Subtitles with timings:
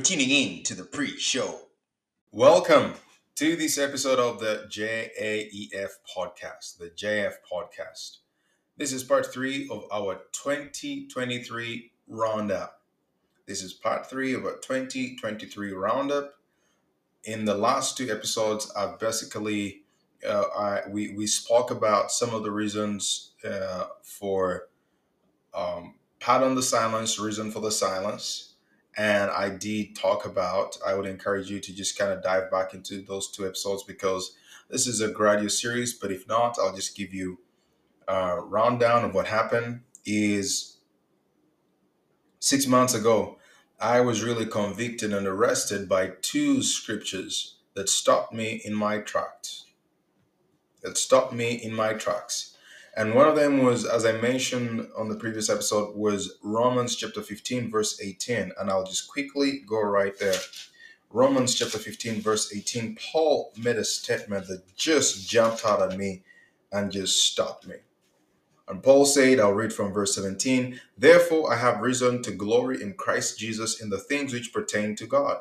[0.00, 1.60] For tuning in to the pre show.
[2.32, 2.94] Welcome
[3.34, 8.18] to this episode of the JAEF podcast, the JF podcast.
[8.78, 12.80] This is part three of our 2023 roundup.
[13.46, 16.34] This is part three of our 2023 roundup.
[17.24, 19.82] In the last two episodes, I've basically
[20.26, 24.68] uh, I, we we spoke about some of the reasons uh, for
[25.52, 28.49] um, pardon the silence, reason for the silence,
[28.96, 30.76] and I did talk about.
[30.86, 34.34] I would encourage you to just kind of dive back into those two episodes because
[34.68, 35.94] this is a graduate series.
[35.94, 37.38] But if not, I'll just give you
[38.08, 39.82] a rundown of what happened.
[40.06, 40.78] Is
[42.40, 43.38] six months ago,
[43.78, 49.64] I was really convicted and arrested by two scriptures that stopped me in my tracks.
[50.82, 52.56] That stopped me in my tracks.
[52.96, 57.22] And one of them was, as I mentioned on the previous episode, was Romans chapter
[57.22, 58.52] 15, verse 18.
[58.58, 60.34] And I'll just quickly go right there.
[61.10, 62.96] Romans chapter 15, verse 18.
[63.12, 66.22] Paul made a statement that just jumped out at me
[66.72, 67.76] and just stopped me.
[68.68, 72.94] And Paul said, I'll read from verse 17, Therefore I have reason to glory in
[72.94, 75.38] Christ Jesus in the things which pertain to God.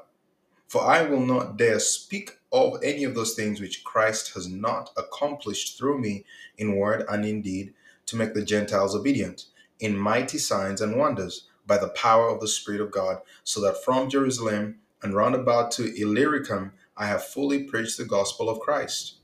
[0.69, 4.91] For I will not dare speak of any of those things which Christ has not
[4.95, 6.25] accomplished through me
[6.59, 7.73] in word and in deed
[8.05, 9.45] to make the Gentiles obedient,
[9.79, 13.83] in mighty signs and wonders, by the power of the Spirit of God, so that
[13.83, 19.15] from Jerusalem and round about to Illyricum I have fully preached the gospel of Christ.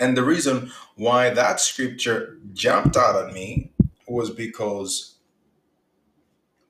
[0.00, 3.70] And the reason why that scripture jumped out at me
[4.08, 5.18] was because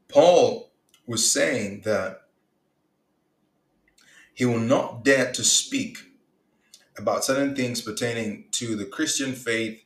[0.09, 0.73] Paul
[1.07, 2.26] was saying that
[4.37, 5.97] he will not dare to speak
[6.99, 9.83] about certain things pertaining to the Christian faith,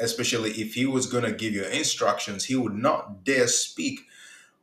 [0.00, 2.46] especially if he was going to give you instructions.
[2.46, 4.00] He would not dare speak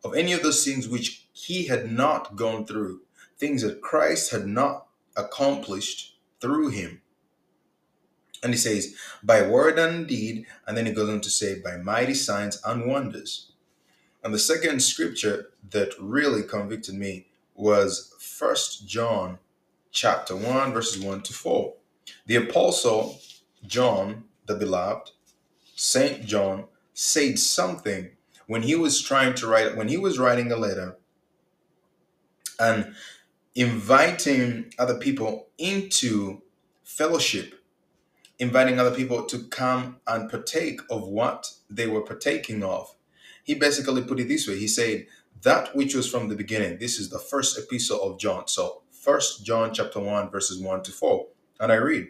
[0.04, 3.02] of any of those things which he had not gone through,
[3.38, 7.04] things that Christ had not accomplished through him.
[8.42, 11.78] And he says, by word and deed, and then he goes on to say, by
[11.78, 13.52] mighty signs and wonders.
[14.24, 19.40] And the second scripture that really convicted me was First John
[19.92, 21.74] chapter 1, verses 1 to 4.
[22.28, 23.20] The apostle
[23.66, 25.12] John, the beloved,
[25.76, 28.12] Saint John, said something
[28.48, 30.98] when he was trying to write, when he was writing a letter
[32.60, 32.96] and
[33.56, 36.42] inviting other people into
[36.84, 37.56] fellowship
[38.40, 42.96] inviting other people to come and partake of what they were partaking of.
[43.44, 44.58] He basically put it this way.
[44.58, 45.08] He said,
[45.44, 46.80] that which was from the beginning.
[46.80, 48.48] This is the first epistle of John.
[48.48, 51.28] So first John chapter 1, verses 1 to 4.
[51.60, 52.08] And I read,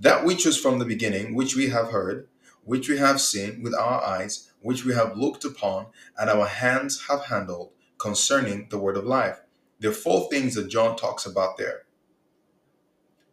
[0.00, 2.28] That which was from the beginning, which we have heard,
[2.64, 5.86] which we have seen with our eyes, which we have looked upon,
[6.18, 9.40] and our hands have handled concerning the word of life.
[9.80, 11.82] There are four things that John talks about there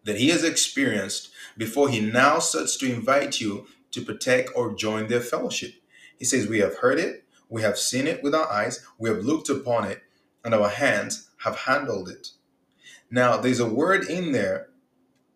[0.04, 5.08] that he has experienced before he now starts to invite you to partake or join
[5.08, 5.74] their fellowship.
[6.18, 9.24] He says, We have heard it, we have seen it with our eyes, we have
[9.26, 10.02] looked upon it,
[10.46, 12.30] and our hands have handled it.
[13.12, 14.70] Now, there's a word in there,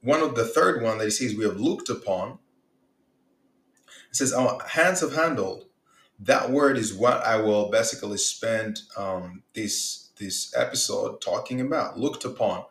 [0.02, 2.40] one of the third one that he says we have looked upon.
[4.10, 5.66] It says, Our hands have handled.
[6.20, 11.98] That word is what I will basically spend um, this this episode talking about.
[11.98, 12.66] Looked upon.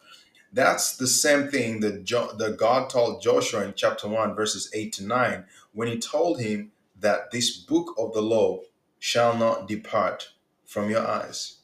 [0.53, 4.93] That's the same thing that, jo- that God told Joshua in chapter 1, verses 8
[4.95, 8.61] to 9, when he told him that this book of the law
[9.03, 10.29] shall not depart
[10.65, 11.57] from your eyes.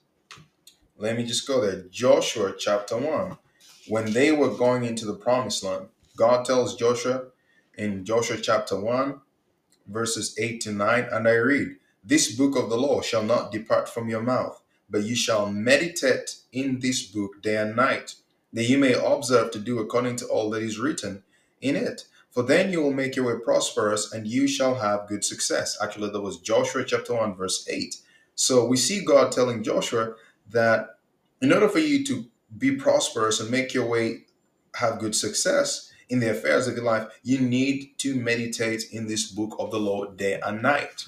[0.96, 1.84] Let me just go there.
[1.88, 3.38] Joshua chapter 1.
[3.86, 5.86] When they were going into the promised land,
[6.16, 7.26] God tells Joshua
[7.76, 9.20] in Joshua chapter 1,
[9.86, 13.88] verses 8 to 9, and I read, This book of the law shall not depart
[13.88, 14.60] from your mouth,
[14.90, 18.16] but you shall meditate in this book day and night
[18.52, 21.22] that you may observe to do according to all that is written
[21.60, 22.04] in it.
[22.30, 25.76] For then you will make your way prosperous and you shall have good success.
[25.82, 27.96] Actually, that was Joshua chapter 1, verse 8.
[28.34, 30.14] So we see God telling Joshua
[30.50, 30.98] that
[31.40, 32.26] in order for you to
[32.56, 34.24] be prosperous and make your way
[34.76, 39.30] have good success in the affairs of your life, you need to meditate in this
[39.30, 41.06] book of the Lord day and night.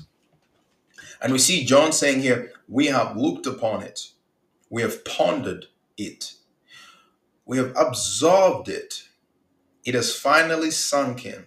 [1.22, 4.10] And we see John saying here, we have looked upon it,
[4.68, 5.66] we have pondered
[5.96, 6.34] it,
[7.44, 9.04] we have absorbed it.
[9.84, 11.46] It has finally sunk in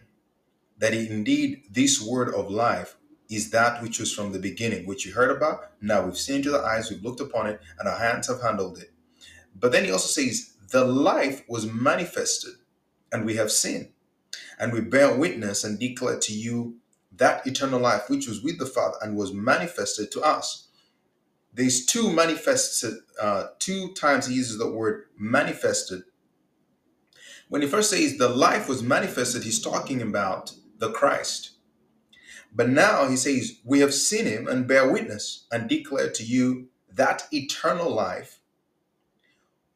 [0.80, 2.98] that indeed this word of life
[3.30, 5.72] is that which was from the beginning, which you heard about.
[5.82, 8.80] Now we've seen to the eyes, we've looked upon it, and our hands have handled
[8.80, 8.92] it.
[9.56, 12.54] But then he also says, the life was manifested,
[13.12, 13.94] and we have seen,
[14.60, 16.78] and we bear witness and declare to you
[17.16, 20.68] that eternal life which was with the Father and was manifested to us.
[21.54, 26.04] There's two manifested, uh, two times he uses the word manifested.
[27.54, 31.52] When he first says the life was manifested, he's talking about the Christ.
[32.52, 36.70] But now he says, We have seen him and bear witness and declare to you
[36.92, 38.40] that eternal life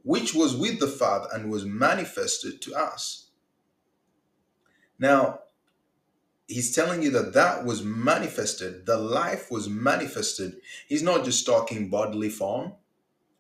[0.01, 3.27] which was with the Father and was manifested to us.
[4.97, 5.41] Now,
[6.47, 10.55] he's telling you that that was manifested the life was manifested
[10.87, 12.71] he's not just talking bodily form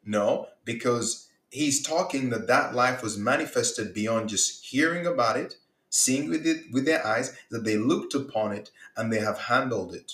[0.05, 5.55] no because he's talking that that life was manifested beyond just hearing about it
[5.89, 9.93] seeing with it with their eyes that they looked upon it and they have handled
[9.93, 10.13] it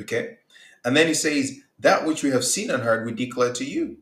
[0.00, 0.38] okay
[0.84, 3.98] and then he says that which we have seen and heard we declare to you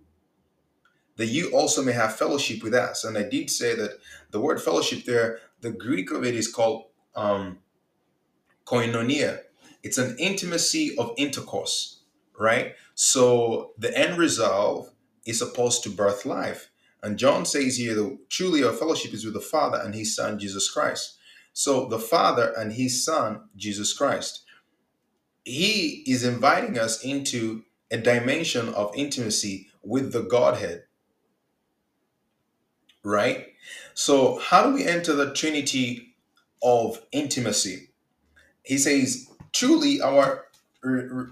[1.16, 3.98] that you also may have fellowship with us and i did say that
[4.30, 7.58] the word fellowship there the greek of it is called um,
[8.64, 9.40] koinonia.
[9.82, 12.00] It's an intimacy of intercourse,
[12.38, 12.74] right?
[12.94, 14.93] So the end result
[15.26, 16.70] is supposed to birth life.
[17.02, 20.38] And John says here that truly our fellowship is with the Father and his Son,
[20.38, 21.18] Jesus Christ.
[21.52, 24.44] So the Father and his Son, Jesus Christ.
[25.44, 30.82] He is inviting us into a dimension of intimacy with the Godhead.
[33.04, 33.46] right?
[33.94, 36.16] So, how do we enter the trinity
[36.62, 37.90] of intimacy?
[38.64, 40.46] He says, truly, our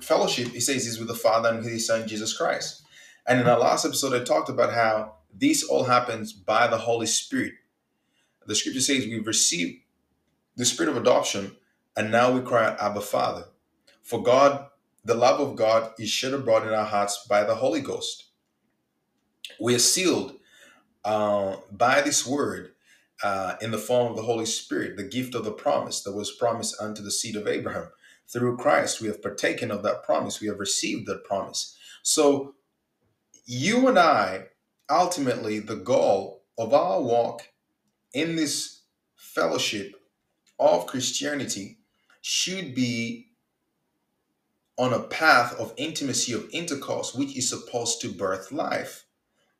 [0.02, 2.81] fellowship, he says, is with the Father and his Son, Jesus Christ.
[3.26, 7.06] And in our last episode, I talked about how this all happens by the Holy
[7.06, 7.54] Spirit.
[8.46, 9.82] The scripture says we've received
[10.56, 11.56] the spirit of adoption,
[11.96, 13.44] and now we cry out, Abba, Father.
[14.02, 14.66] For God,
[15.04, 18.24] the love of God is shed abroad in our hearts by the Holy Ghost.
[19.60, 20.36] We are sealed
[21.04, 22.72] uh, by this word
[23.22, 26.32] uh, in the form of the Holy Spirit, the gift of the promise that was
[26.32, 27.88] promised unto the seed of Abraham.
[28.28, 30.40] Through Christ, we have partaken of that promise.
[30.40, 31.76] We have received that promise.
[32.02, 32.54] So,
[33.44, 34.46] you and I,
[34.90, 37.49] ultimately, the goal of our walk
[38.12, 38.82] in this
[39.16, 39.94] fellowship
[40.58, 41.78] of Christianity
[42.20, 43.28] should be
[44.78, 49.04] on a path of intimacy, of intercourse, which is supposed to birth life.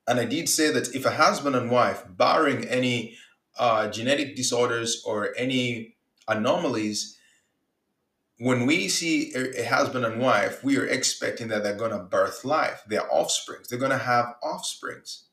[0.07, 3.17] And I did say that if a husband and wife, barring any
[3.59, 5.97] uh, genetic disorders or any
[6.27, 7.19] anomalies,
[8.43, 12.45] when we see a, husband and wife, we are expecting that they're going to birth
[12.45, 12.83] life.
[12.89, 13.69] They're offsprings.
[13.69, 15.27] They're going to have offsprings,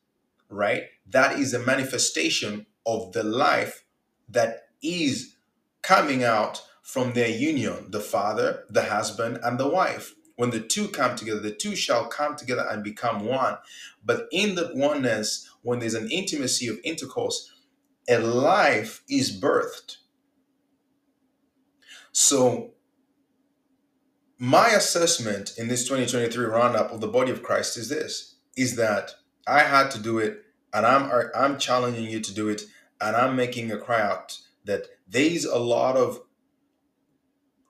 [0.48, 0.84] right?
[1.08, 3.84] That is a manifestation of the life
[4.30, 5.36] that is
[5.82, 10.14] coming out from their union the father, the husband, and the wife.
[10.36, 13.58] When the two come together, the two shall come together and become one.
[14.06, 17.52] But in that oneness, when there's an intimacy of intercourse,
[18.08, 19.98] a life is birthed.
[22.12, 22.76] So
[24.42, 29.12] my assessment in this 2023 roundup of the body of Christ is this is that
[29.46, 32.62] I had to do it and I'm I'm challenging you to do it
[33.02, 36.22] and I'm making a cry out that there's a lot of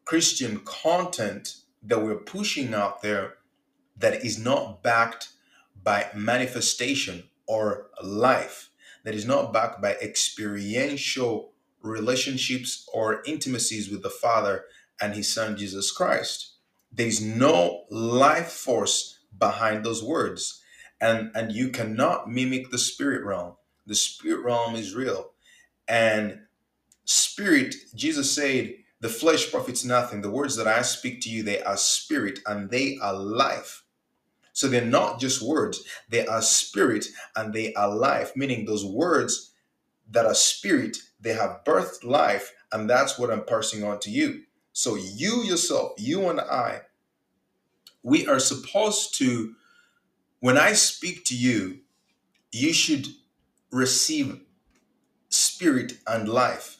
[0.05, 3.38] Christian content that we're pushing out there
[3.97, 5.29] that is not backed
[5.81, 8.69] by manifestation or life,
[9.03, 14.65] that is not backed by experiential relationships or intimacies with the Father
[15.01, 16.57] and His Son Jesus Christ.
[16.91, 20.62] There's no life force behind those words.
[21.01, 23.55] And, and you cannot mimic the spirit realm.
[23.86, 25.31] The spirit realm is real.
[25.88, 26.41] And
[27.05, 30.22] spirit, Jesus said, the flesh profits nothing.
[30.22, 33.84] The words that I speak to you, they are spirit and they are life.
[34.53, 37.05] So they're not just words, they are spirit
[37.36, 39.53] and they are life, meaning those words
[40.12, 44.41] that are spirit, they have birthed life, and that's what I'm passing on to you.
[44.79, 46.83] So you yourself, you and I,
[48.01, 49.55] we are supposed to,
[50.39, 51.79] when I speak to you,
[52.53, 53.07] you should
[53.74, 54.39] receive
[55.27, 56.77] spirit and life.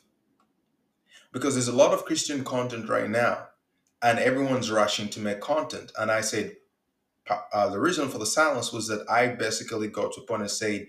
[1.34, 3.48] Because there's a lot of Christian content right now,
[4.02, 5.92] and everyone's rushing to make content.
[6.00, 6.56] And I said,
[7.52, 10.50] uh, the reason for the silence was that I basically got to a point and
[10.50, 10.88] said,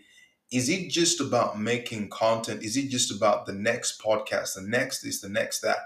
[0.52, 2.62] is it just about making content?
[2.62, 5.78] Is it just about the next podcast, the next this, the next that?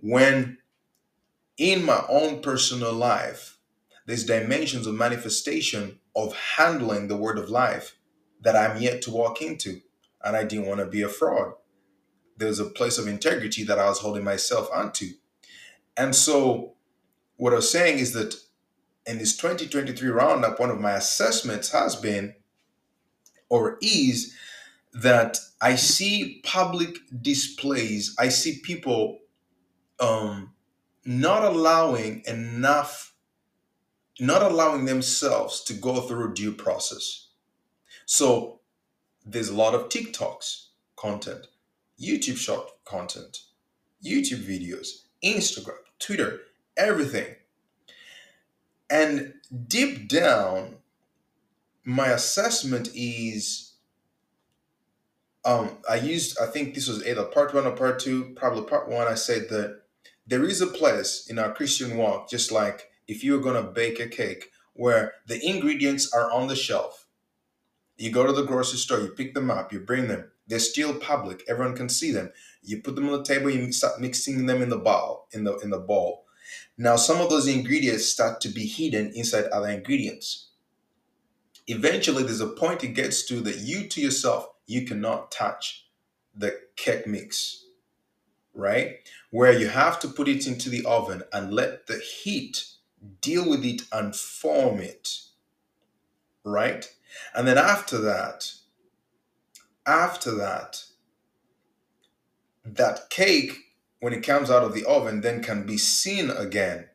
[0.00, 0.58] When
[1.58, 3.58] in my own personal life,
[4.06, 7.96] there's dimensions of manifestation of handling the word of life
[8.42, 9.80] that I'm yet to walk into.
[10.24, 11.54] And I didn't want to be a fraud.
[12.36, 15.06] There's a place of integrity that I was holding myself onto.
[15.96, 16.74] And so,
[17.36, 18.36] what I was saying is that
[19.06, 22.34] in this 2023 roundup, one of my assessments has been
[23.48, 24.34] or is
[24.94, 29.20] that I see public displays, I see people
[30.00, 30.52] um,
[31.04, 33.14] not allowing enough,
[34.20, 37.28] not allowing themselves to go through due process.
[38.06, 38.60] So
[39.24, 41.48] there's a lot of TikToks content,
[42.00, 43.42] YouTube short content,
[44.04, 46.40] YouTube videos, Instagram, Twitter,
[46.76, 47.34] everything
[48.90, 49.34] and
[49.66, 50.76] deep down,
[51.84, 53.72] my assessment is
[55.44, 58.88] um, I used, I think this was either part one or part two, probably part
[58.88, 59.06] one.
[59.06, 59.82] I said that
[60.28, 63.98] there is a place in our Christian walk, just like if you're going to bake
[63.98, 67.06] a cake, where the ingredients are on the shelf.
[67.96, 70.30] You go to the grocery store, you pick them up, you bring them.
[70.46, 72.30] They're still public; everyone can see them.
[72.62, 75.56] You put them on the table, you start mixing them in the bowl, in the
[75.58, 76.26] in the bowl.
[76.76, 80.50] Now, some of those ingredients start to be hidden inside other ingredients.
[81.66, 85.88] Eventually, there's a point it gets to that you to yourself, you cannot touch
[86.36, 87.64] the cake mix,
[88.54, 88.96] right?
[89.30, 92.64] Where you have to put it into the oven and let the heat
[93.20, 95.20] deal with it and form it,
[96.44, 96.90] right?
[97.34, 98.52] And then after that,
[99.86, 100.84] after that,
[102.64, 103.58] that cake
[104.00, 106.86] when it comes out of the oven then can be seen again.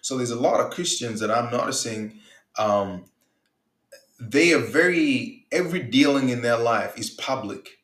[0.00, 2.18] So there's a lot of Christians that I'm noticing
[2.58, 3.04] um,
[4.18, 7.78] they are very every dealing in their life is public.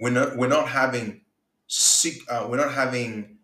[0.00, 1.22] We're not we're not having
[1.66, 3.38] seek uh, we're not having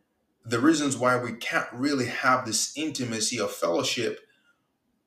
[0.44, 4.20] the reasons why we can't really have this intimacy of fellowship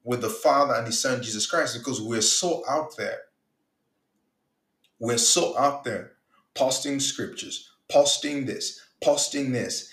[0.03, 3.19] with the Father and His Son Jesus Christ because we're so out there.
[4.99, 6.13] We're so out there
[6.53, 9.91] posting scriptures, posting this, posting this.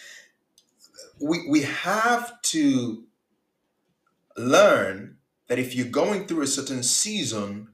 [1.21, 3.05] We we have to
[4.37, 5.17] learn
[5.49, 7.69] that if you're going through a certain season,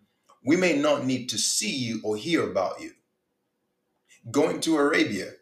[0.44, 2.92] we may not need to see you or hear about you.
[4.30, 5.32] Going to Arabia,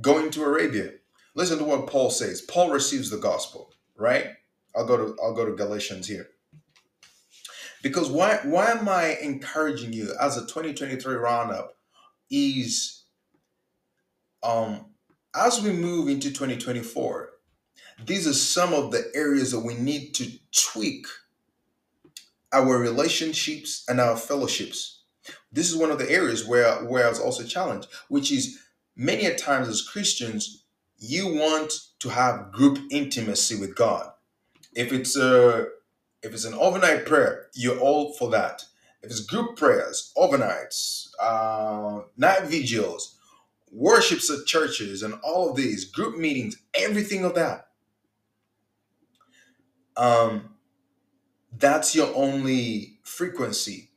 [0.00, 0.92] going to Arabia.
[1.34, 2.42] Listen to what Paul says.
[2.42, 4.28] Paul receives the gospel, right?
[4.74, 6.28] I'll go to I'll go to Galatians here.
[7.82, 11.76] Because why why am I encouraging you as a 2023 roundup
[12.30, 13.04] is
[14.42, 14.86] um
[15.34, 17.30] as we move into 2024
[18.04, 21.06] these are some of the areas that we need to tweak
[22.52, 25.04] our relationships and our fellowships.
[25.50, 28.60] This is one of the areas where, where I was also challenged, which is
[28.96, 30.64] many a times as Christians,
[30.98, 34.10] you want to have group intimacy with God.
[34.74, 35.68] If it's a
[36.22, 38.64] if it's an overnight prayer, you're all for that.
[39.02, 43.16] If it's group prayers, overnights, uh, night vigils,
[43.70, 47.68] worships at churches, and all of these group meetings, everything of that,
[49.96, 50.56] um,
[51.58, 53.90] that's your only frequency.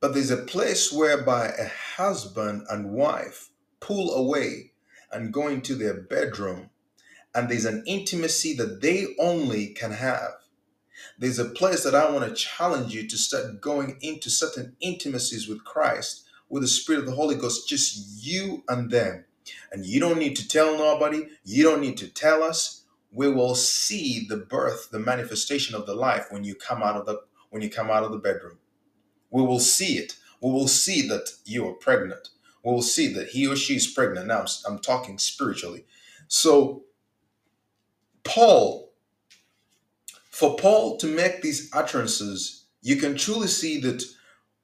[0.00, 3.50] But there's a place whereby a husband and wife
[3.84, 4.72] pull away
[5.12, 6.70] and go into their bedroom,
[7.34, 10.32] and there's an intimacy that they only can have.
[11.18, 15.48] There's a place that I want to challenge you to start going into certain intimacies
[15.48, 19.24] with Christ, with the Spirit of the Holy Ghost, just you and them.
[19.72, 23.56] And you don't need to tell nobody, you don't need to tell us we will
[23.56, 27.62] see the birth, the manifestation of the life when you come out of the when
[27.62, 28.58] you come out of the bedroom.
[29.30, 30.16] We will see it.
[30.42, 32.30] We will see that you are pregnant.
[32.64, 34.26] Will see that he or she is pregnant.
[34.26, 35.84] Now I'm, I'm talking spiritually.
[36.28, 36.84] So
[38.24, 38.92] Paul,
[40.30, 44.02] for Paul to make these utterances, you can truly see that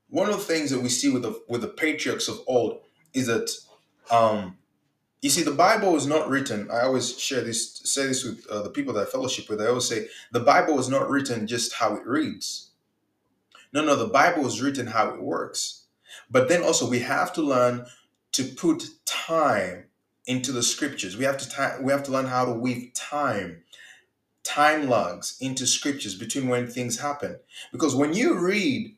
[0.09, 2.81] one of the things that we see with the with the patriarchs of old
[3.13, 3.51] is that
[4.11, 4.57] um,
[5.23, 6.71] you see, the Bible is not written.
[6.71, 9.61] I always share this, say this with uh, the people that I fellowship with.
[9.61, 12.71] I always say the Bible is not written just how it reads.
[13.73, 15.80] No, no, the Bible is written how it works.
[16.31, 17.87] But then also we have to learn
[18.33, 19.85] to put time
[20.27, 21.17] into the scriptures.
[21.17, 23.63] We have to time, we have to learn how to weave time,
[24.45, 27.39] time logs into scriptures between when things happen.
[27.73, 28.97] Because when you read,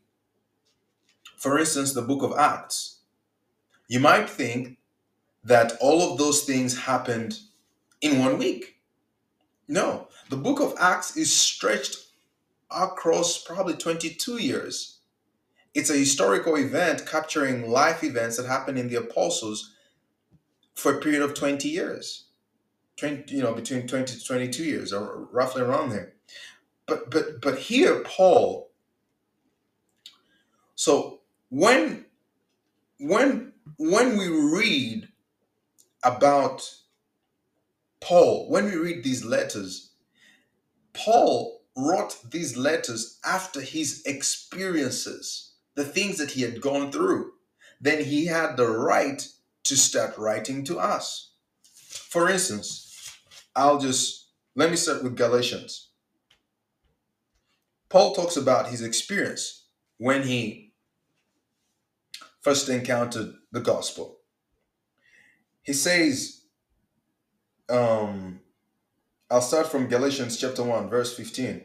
[1.36, 2.98] for instance, the book of Acts,
[3.88, 4.78] you might think
[5.44, 7.38] that all of those things happened
[8.00, 8.76] in one week.
[9.68, 11.96] No, the book of Acts is stretched
[12.70, 14.98] across probably 22 years.
[15.74, 19.72] It's a historical event capturing life events that happened in the apostles
[20.74, 22.26] for a period of 20 years.
[22.96, 26.12] 20, you know, between 20 to 22 years or roughly around there.
[26.86, 28.72] But but but here Paul
[30.82, 32.06] so when
[32.98, 35.06] when when we read
[36.04, 36.68] about
[38.00, 39.92] Paul, when we read these letters,
[40.92, 47.32] Paul wrote these letters after his experiences, the things that he had gone through.
[47.80, 49.26] Then he had the right
[49.64, 51.32] to start writing to us.
[51.62, 53.16] For instance,
[53.56, 55.88] I'll just let me start with Galatians.
[57.88, 59.66] Paul talks about his experience
[59.98, 60.72] when he
[62.40, 64.18] first encountered the gospel
[65.62, 66.42] he says,
[67.68, 68.40] um,
[69.30, 71.64] I'll start from Galatians chapter 1, verse 15.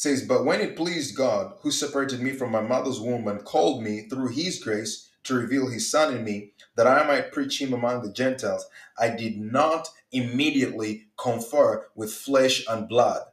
[0.00, 3.82] Says, But when it pleased God, who separated me from my mother's womb and called
[3.82, 7.74] me through his grace to reveal his son in me, that I might preach him
[7.74, 8.64] among the Gentiles,
[8.98, 13.24] I did not immediately confer with flesh and blood.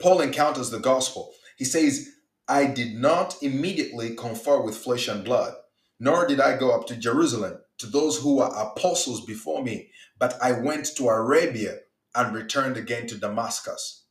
[0.00, 1.34] Paul encounters the gospel.
[1.56, 2.08] He says,
[2.48, 5.54] I did not immediately confer with flesh and blood,
[6.00, 10.36] nor did I go up to Jerusalem to those who were apostles before me, but
[10.42, 11.78] I went to Arabia
[12.12, 14.06] and returned again to Damascus.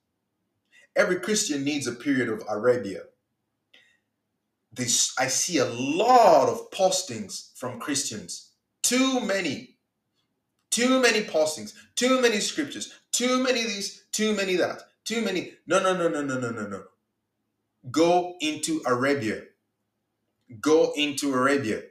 [0.97, 3.03] Every Christian needs a period of Arabia.
[4.73, 8.51] This, I see a lot of postings from Christians.
[8.81, 9.77] Too many.
[10.71, 11.73] Too many postings.
[11.95, 12.93] Too many scriptures.
[13.11, 14.05] Too many these.
[14.11, 14.81] too many that.
[15.05, 15.53] Too many.
[15.67, 16.83] No, no, no, no, no, no, no, no.
[17.91, 19.43] Go into Arabia.
[20.59, 21.81] Go into Arabia.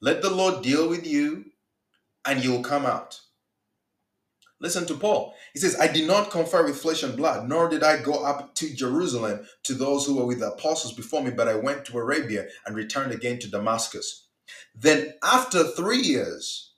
[0.00, 1.46] Let the Lord deal with you
[2.26, 3.20] and you'll come out.
[4.64, 5.34] Listen to Paul.
[5.52, 8.54] He says, I did not confer with flesh and blood, nor did I go up
[8.54, 11.98] to Jerusalem to those who were with the apostles before me, but I went to
[11.98, 14.26] Arabia and returned again to Damascus.
[14.74, 16.72] Then, after three years,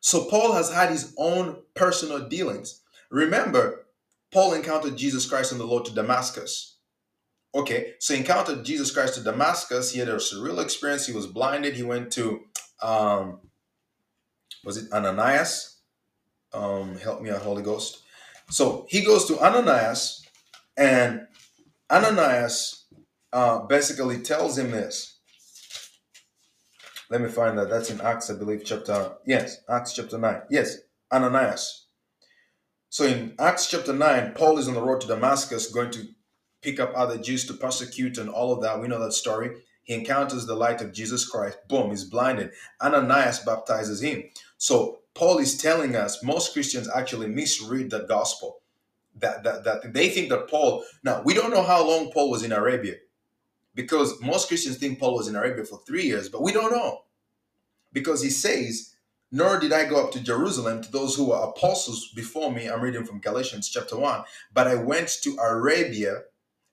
[0.00, 2.82] so Paul has had his own personal dealings.
[3.10, 3.86] Remember,
[4.32, 6.76] Paul encountered Jesus Christ on the road to Damascus.
[7.52, 9.92] Okay, so he encountered Jesus Christ to Damascus.
[9.92, 11.04] He had a surreal experience.
[11.04, 11.74] He was blinded.
[11.74, 12.42] He went to,
[12.80, 13.40] um,
[14.64, 15.75] was it Ananias?
[16.56, 17.98] Um, help me out, Holy Ghost.
[18.50, 20.24] So he goes to Ananias,
[20.76, 21.26] and
[21.90, 22.86] Ananias
[23.32, 25.18] uh, basically tells him this.
[27.10, 27.70] Let me find that.
[27.70, 29.12] That's in Acts, I believe, chapter.
[29.26, 30.42] Yes, Acts chapter 9.
[30.50, 30.78] Yes,
[31.12, 31.86] Ananias.
[32.88, 36.06] So in Acts chapter 9, Paul is on the road to Damascus going to
[36.62, 38.80] pick up other Jews to persecute and all of that.
[38.80, 39.50] We know that story.
[39.84, 41.58] He encounters the light of Jesus Christ.
[41.68, 42.50] Boom, he's blinded.
[42.82, 44.24] Ananias baptizes him.
[44.58, 48.60] So Paul is telling us most Christians actually misread the gospel.
[49.18, 52.42] That, that, that they think that Paul, now we don't know how long Paul was
[52.42, 52.96] in Arabia
[53.74, 57.04] because most Christians think Paul was in Arabia for three years, but we don't know
[57.94, 58.96] because he says,
[59.32, 62.68] Nor did I go up to Jerusalem to those who were apostles before me.
[62.68, 64.22] I'm reading from Galatians chapter 1.
[64.54, 66.22] But I went to Arabia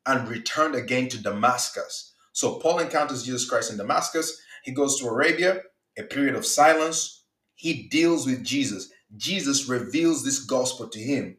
[0.06, 2.14] and returned again to Damascus.
[2.32, 4.42] So Paul encounters Jesus Christ in Damascus.
[4.64, 5.62] He goes to Arabia,
[5.98, 7.23] a period of silence,
[7.56, 8.90] he deals with Jesus.
[9.16, 11.38] Jesus reveals this gospel to him.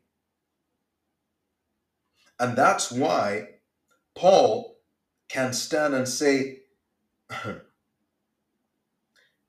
[2.38, 3.48] And that's why
[4.14, 4.76] Paul
[5.28, 6.58] can stand and say,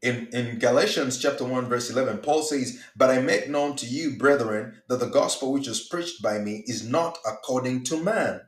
[0.01, 4.17] in, in Galatians chapter 1, verse 11, Paul says, But I make known to you,
[4.17, 8.41] brethren, that the gospel which is preached by me is not according to man.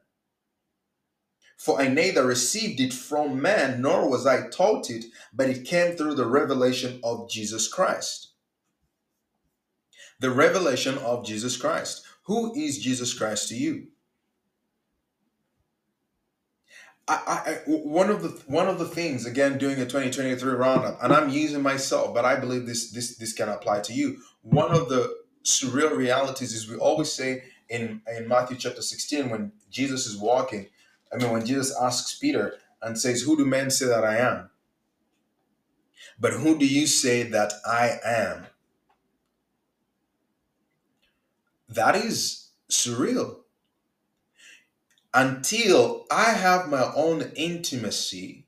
[1.58, 5.96] For I neither received it from man, nor was I taught it, but it came
[5.96, 8.30] through the revelation of Jesus Christ.
[10.20, 12.06] The revelation of Jesus Christ.
[12.24, 13.88] Who is Jesus Christ to you?
[17.08, 21.14] I, I, one of the one of the things again doing a 2023 roundup and
[21.14, 24.90] i'm using myself but i believe this this this can apply to you one of
[24.90, 25.16] the
[25.46, 30.68] surreal realities is we always say in in matthew chapter 16 when jesus is walking
[31.14, 34.50] I mean, when Jesus asks Peter and says, Who do men say that I am?
[36.20, 38.48] But who do you say that I am?
[41.70, 43.38] That is surreal.
[45.14, 48.48] Until I have my own intimacy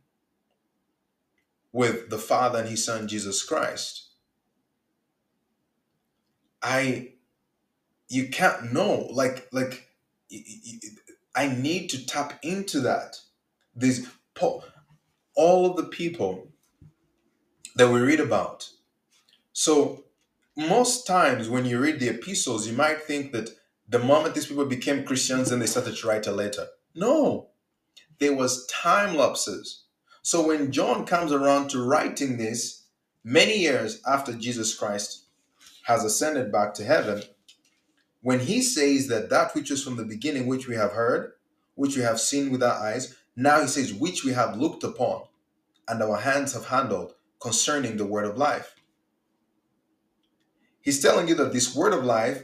[1.72, 4.08] with the Father and His Son Jesus Christ,
[6.62, 7.14] I
[8.10, 9.88] you can't know like like
[11.36, 13.18] I need to tap into that.
[13.76, 14.08] These
[15.36, 16.48] all of the people
[17.76, 18.70] that we read about.
[19.54, 20.06] So
[20.56, 23.50] most times when you read the epistles, you might think that
[23.88, 26.68] the moment these people became Christians and they started to write a letter.
[26.96, 27.50] No,
[28.20, 29.84] there was time lapses.
[30.22, 32.84] So when John comes around to writing this,
[33.24, 35.26] many years after Jesus Christ
[35.84, 37.24] has ascended back to heaven,
[38.22, 41.34] when he says that that which is from the beginning, which we have heard,
[41.76, 45.24] which we have seen with our eyes, now he says, which we have looked upon,
[45.88, 48.76] and our hands have handled concerning the word of life.
[50.82, 52.44] He's telling you that this word of life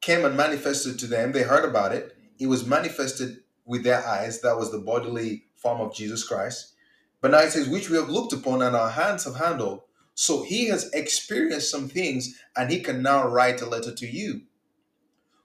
[0.00, 1.32] came and manifested to them.
[1.32, 2.16] They heard about it.
[2.38, 4.40] It was manifested with their eyes.
[4.40, 6.74] That was the bodily form of Jesus Christ.
[7.20, 9.82] But now he says, which we have looked upon and our hands have handled.
[10.14, 14.42] So he has experienced some things and he can now write a letter to you.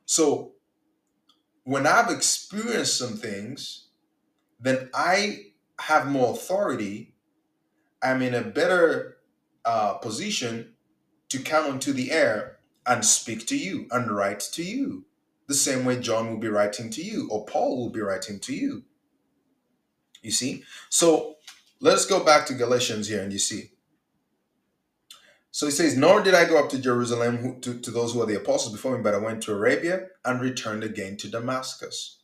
[0.05, 0.53] So
[1.63, 3.87] when I've experienced some things,
[4.59, 5.47] then I
[5.79, 7.15] have more authority.
[8.01, 9.17] I'm in a better
[9.65, 10.73] uh, position
[11.29, 15.05] to come onto the air and speak to you and write to you.
[15.47, 18.53] The same way John will be writing to you or Paul will be writing to
[18.53, 18.83] you.
[20.21, 20.63] You see?
[20.89, 21.35] So
[21.79, 23.71] let's go back to Galatians here and you see.
[25.55, 28.25] So he says, Nor did I go up to Jerusalem to, to those who are
[28.25, 32.17] the apostles before me, but I went to Arabia and returned again to Damascus.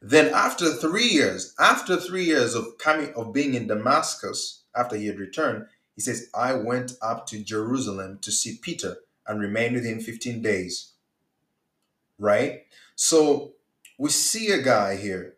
[0.00, 5.06] Then after three years, after three years of coming of being in Damascus, after he
[5.06, 9.84] had returned, he says, I went up to Jerusalem to see Peter and remained with
[9.84, 10.92] him 15 days.
[12.18, 12.62] Right?
[12.94, 13.52] So
[13.98, 15.34] we see a guy here,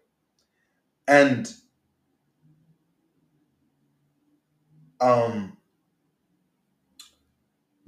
[1.09, 1.53] and
[5.01, 5.57] um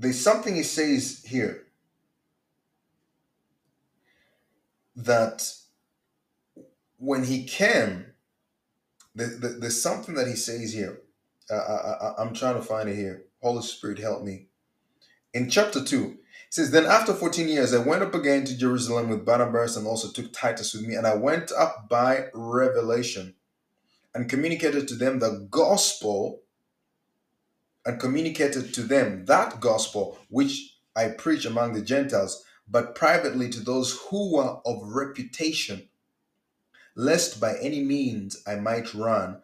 [0.04, 1.64] there's something he says here
[4.96, 5.52] that
[6.98, 8.06] when he came,
[9.14, 11.00] there's something that he says here.
[11.50, 13.24] Uh, uh, uh, uh I, am trying to find it here.
[13.42, 14.46] Holy Spirit, help me.
[15.34, 16.18] in chapter 2, it
[16.50, 20.10] says, Then after 14 years, I went up again to Jerusalem with Barnabas and also
[20.10, 23.34] took Titus with me, and I went up by revelation
[24.14, 26.43] and communicated to them the gospel
[27.86, 33.60] and communicated to them that gospel which I preach among the Gentiles, but privately to
[33.60, 35.88] those who were of reputation,
[36.94, 39.42] lest by any means I might run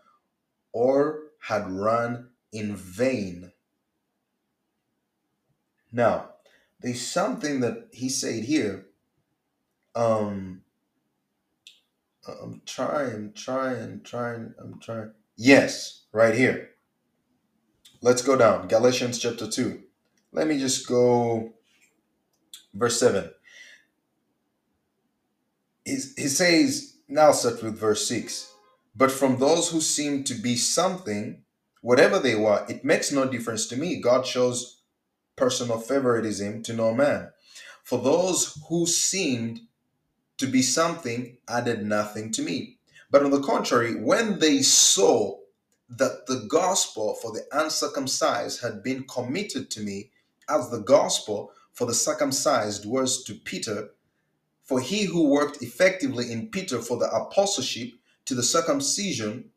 [0.73, 3.53] or had run in vain.
[5.93, 6.31] Now,
[6.81, 8.87] there's something that he said here.
[9.95, 10.63] Um,
[12.27, 15.13] I'm trying, trying, trying, I'm trying.
[15.37, 16.70] Yes, right here.
[18.03, 18.69] Let's go down.
[18.69, 19.79] Galatians chapter 2.
[20.33, 21.53] Let me just go
[22.73, 23.31] verse 7.
[25.85, 28.55] He, he says, now start with verse 6.
[28.97, 31.43] But from those who seem to be something,
[31.83, 34.01] whatever they were, it makes no difference to me.
[34.01, 34.81] God shows
[35.37, 37.31] personal favoritism to no man.
[37.85, 39.61] For those who seemed
[40.39, 42.79] to be something added nothing to me.
[43.11, 45.40] But on the contrary, when they saw
[45.91, 50.11] that the gospel for the uncircumcised had been committed to me,
[50.49, 53.91] as the gospel for the circumcised was to Peter,
[54.65, 57.93] for he who worked effectively in Peter for the apostleship
[58.25, 59.51] to the circumcision,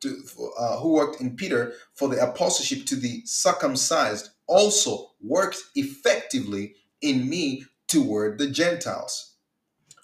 [0.00, 0.22] to,
[0.58, 7.28] uh, who worked in Peter for the apostleship to the circumcised, also worked effectively in
[7.28, 9.34] me toward the Gentiles.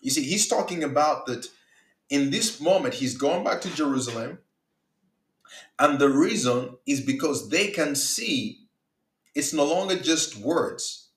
[0.01, 1.47] You see, he's talking about that
[2.11, 4.39] in this moment, he's gone back to Jerusalem.
[5.79, 8.67] And the reason is because they can see
[9.35, 11.11] it's no longer just words.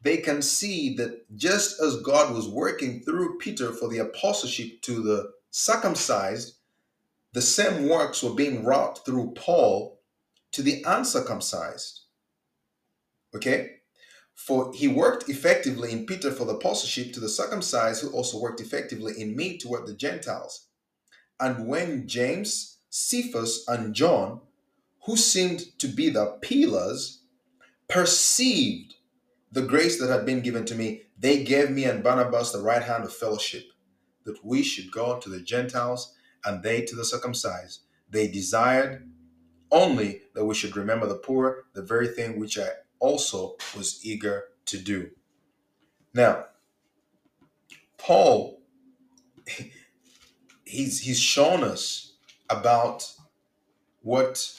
[0.00, 5.02] They can see that just as God was working through Peter for the apostleship to
[5.02, 6.54] the circumcised,
[7.32, 10.00] the same works were being wrought through Paul
[10.52, 12.00] to the uncircumcised.
[13.34, 13.72] Okay?
[14.34, 18.60] For he worked effectively in Peter for the apostleship to the circumcised, who also worked
[18.60, 20.68] effectively in me toward the Gentiles.
[21.40, 24.40] And when James, Cephas, and John,
[25.04, 27.22] who seemed to be the pillars,
[27.88, 28.94] perceived
[29.50, 32.82] the grace that had been given to me, they gave me and Barnabas the right
[32.82, 33.64] hand of fellowship,
[34.24, 37.82] that we should go to the Gentiles and they to the circumcised.
[38.10, 39.10] They desired
[39.70, 42.68] only that we should remember the poor, the very thing which I
[43.00, 45.10] also was eager to do.
[46.14, 46.46] Now,
[47.96, 48.62] Paul,
[50.64, 52.07] he's he's shown us
[52.50, 53.12] about
[54.02, 54.54] what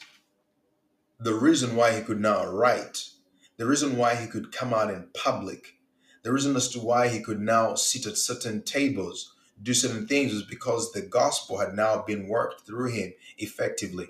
[1.19, 3.10] the reason why he could now write,
[3.58, 5.75] the reason why he could come out in public,
[6.23, 10.34] the reason as to why he could now sit at certain tables, do certain things
[10.34, 14.08] was because the gospel had now been worked through him effectively.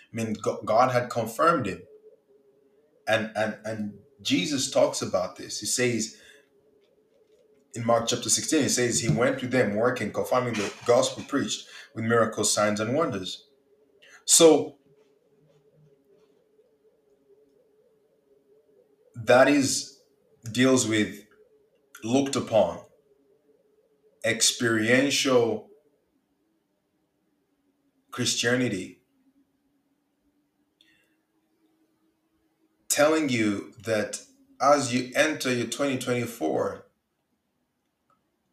[0.00, 1.82] I mean, God had confirmed him
[3.08, 5.60] and and and Jesus talks about this.
[5.60, 6.16] He says
[7.74, 11.66] in Mark chapter 16, he says he went with them working, confirming the gospel preached
[11.98, 13.48] with miracles, signs, and wonders.
[14.24, 14.76] So
[19.16, 19.98] that is
[20.52, 21.24] deals with
[22.04, 22.80] looked upon
[24.24, 25.68] experiential
[28.12, 29.00] Christianity
[32.88, 34.20] telling you that
[34.60, 36.84] as you enter your 2024,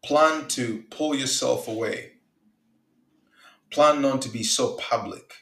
[0.04, 2.15] plan to pull yourself away.
[3.76, 5.34] Plan not to be so public.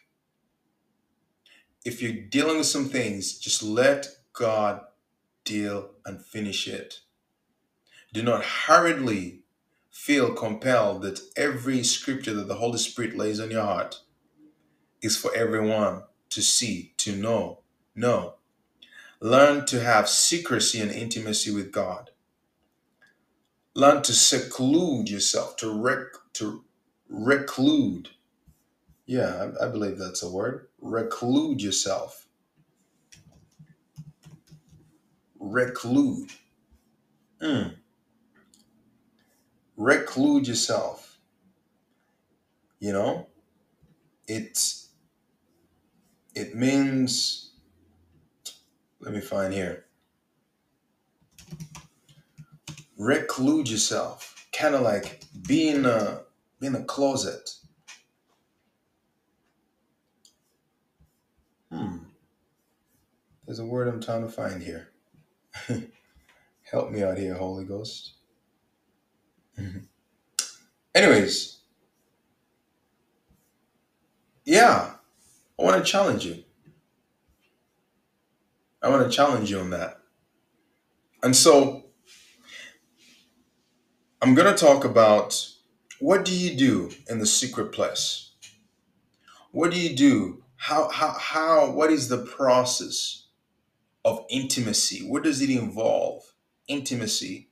[1.85, 4.81] If you're dealing with some things, just let God
[5.45, 6.99] deal and finish it.
[8.13, 9.45] Do not hurriedly
[9.93, 14.01] feel compelled that every scripture that the Holy Spirit lays on your heart
[15.01, 17.61] is for everyone to see, to know.
[17.95, 18.35] No.
[19.21, 22.11] Learn to have secrecy and intimacy with God.
[23.77, 25.99] Learn to seclude yourself, to rec
[26.33, 26.65] to
[27.09, 28.09] reclude.
[29.07, 30.69] Yeah, I, I believe that's a word.
[30.81, 32.27] Reclude yourself.
[35.39, 36.31] Reclude.
[37.41, 37.75] Mm.
[39.77, 41.19] Reclude yourself.
[42.81, 43.27] You know,
[44.27, 44.91] it's
[46.35, 47.53] it means
[49.01, 49.85] let me find here.
[52.97, 54.47] Reclude yourself.
[54.53, 56.23] Kind of like be in a
[56.61, 57.51] be in a closet.
[63.47, 64.89] There's a word I'm trying to find here.
[66.63, 68.15] Help me out here, Holy Ghost.
[70.95, 71.59] Anyways,
[74.45, 74.93] yeah,
[75.59, 76.43] I want to challenge you.
[78.83, 79.99] I want to challenge you on that.
[81.23, 81.85] And so
[84.23, 85.51] I'm going to talk about
[86.01, 88.33] what do you do in the secret place?
[89.53, 90.43] What do you do?
[90.57, 93.24] How, how, how, what is the process
[94.05, 95.07] of intimacy?
[95.07, 96.35] What does it involve?
[96.69, 97.49] Intimacy.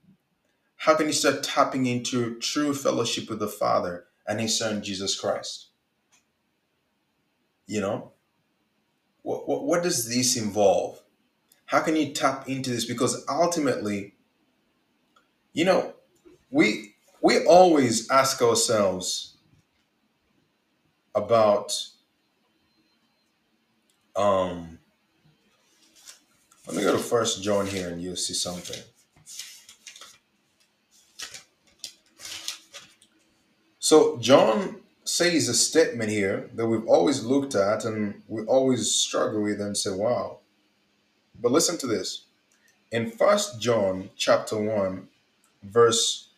[0.76, 5.18] How can you start tapping into true fellowship with the Father and His Son, Jesus
[5.18, 5.68] Christ?
[7.66, 8.12] You know,
[9.22, 11.02] what, what, what does this involve?
[11.66, 12.84] How can you tap into this?
[12.84, 14.14] Because ultimately,
[15.52, 15.94] you know,
[16.50, 19.36] we we always ask ourselves
[21.14, 21.72] about
[24.16, 24.78] um
[26.66, 28.80] let me go to first John here and you'll see something.
[33.78, 39.42] So John says a statement here that we've always looked at and we always struggle
[39.42, 40.38] with and say, wow.
[41.40, 42.24] But listen to this.
[42.92, 45.08] In First John chapter 1,
[45.64, 46.28] verse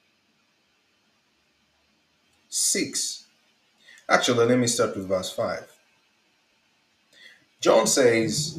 [2.48, 3.26] 6.
[4.08, 5.70] Actually, let me start with verse 5.
[7.60, 8.58] John says,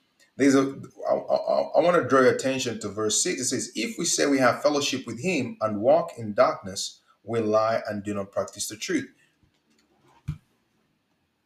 [0.47, 3.41] I, want to draw your attention to verse 6.
[3.41, 7.39] It says, If we say we have fellowship with him and walk in darkness, we
[7.39, 9.09] lie and do not practice the truth.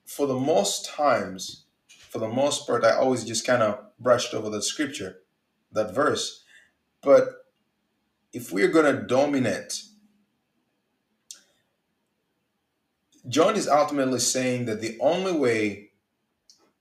[0.06, 4.50] For the most times, for the most part, I always just kind of brushed over
[4.50, 5.20] the scripture,
[5.72, 6.44] that verse.
[7.02, 7.46] But
[8.32, 9.84] if we're going to dominate,
[13.28, 15.90] John is ultimately saying that the only way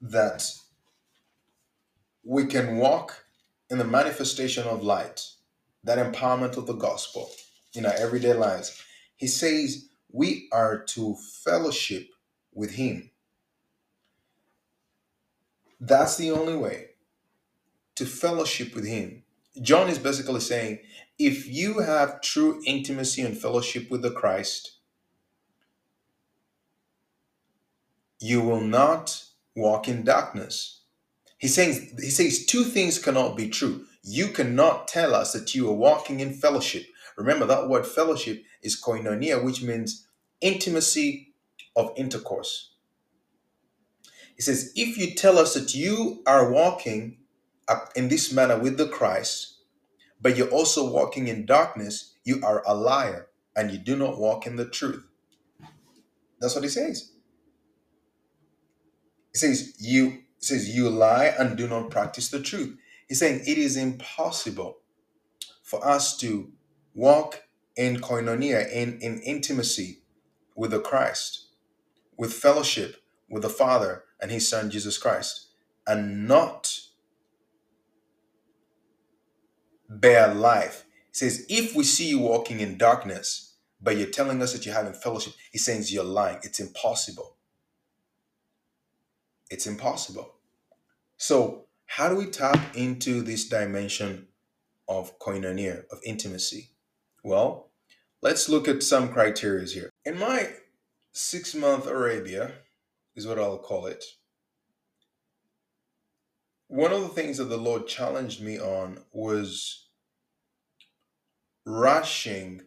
[0.00, 0.44] that
[2.24, 3.24] we can walk
[3.70, 5.22] in the manifestation of light,
[5.84, 7.30] that empowerment of the gospel
[7.74, 8.82] in our everyday lives,
[9.16, 12.08] he says we are to fellowship
[12.54, 13.10] with him.
[15.80, 16.86] That's the only way
[17.96, 19.24] to fellowship with him.
[19.62, 20.80] John is basically saying
[21.18, 24.78] if you have true intimacy and fellowship with the Christ,
[28.20, 29.24] you will not
[29.56, 30.82] walk in darkness.
[31.44, 33.84] He says he says two things cannot be true.
[34.02, 36.86] You cannot tell us that you are walking in fellowship.
[37.18, 40.06] Remember that word fellowship is koinonia, which means
[40.40, 41.34] intimacy
[41.76, 42.72] of intercourse.
[44.36, 47.18] He says, if you tell us that you are walking
[47.94, 49.58] in this manner with the Christ,
[50.22, 54.46] but you're also walking in darkness, you are a liar and you do not walk
[54.46, 55.04] in the truth.
[56.40, 57.12] That's what he says.
[59.34, 62.78] He says, you says you lie and do not practice the truth.
[63.08, 64.78] He's saying it is impossible
[65.62, 66.52] for us to
[66.94, 67.42] walk
[67.76, 70.00] in koinonia, in, in intimacy
[70.56, 71.46] with the Christ,
[72.16, 75.48] with fellowship with the Father and his Son Jesus Christ,
[75.86, 76.80] and not
[79.88, 80.84] bear life.
[81.08, 84.74] He says, if we see you walking in darkness, but you're telling us that you're
[84.74, 86.38] having fellowship, he says you're lying.
[86.42, 87.33] It's impossible.
[89.50, 90.34] It's impossible.
[91.16, 94.28] So, how do we tap into this dimension
[94.88, 96.70] of koinonia, of intimacy?
[97.22, 97.70] Well,
[98.22, 99.90] let's look at some criteria here.
[100.04, 100.48] In my
[101.12, 102.52] six month Arabia,
[103.14, 104.04] is what I'll call it,
[106.68, 109.88] one of the things that the Lord challenged me on was
[111.66, 112.62] rushing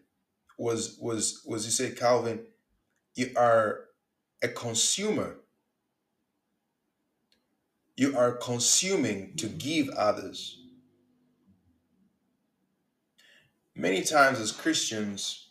[0.58, 2.40] was was was you say Calvin
[3.16, 3.82] you are
[4.42, 5.36] a consumer
[7.98, 10.60] you are consuming to give others.
[13.76, 15.48] Many times as Christians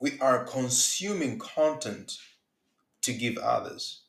[0.00, 2.18] we are consuming content
[3.02, 4.02] to give others.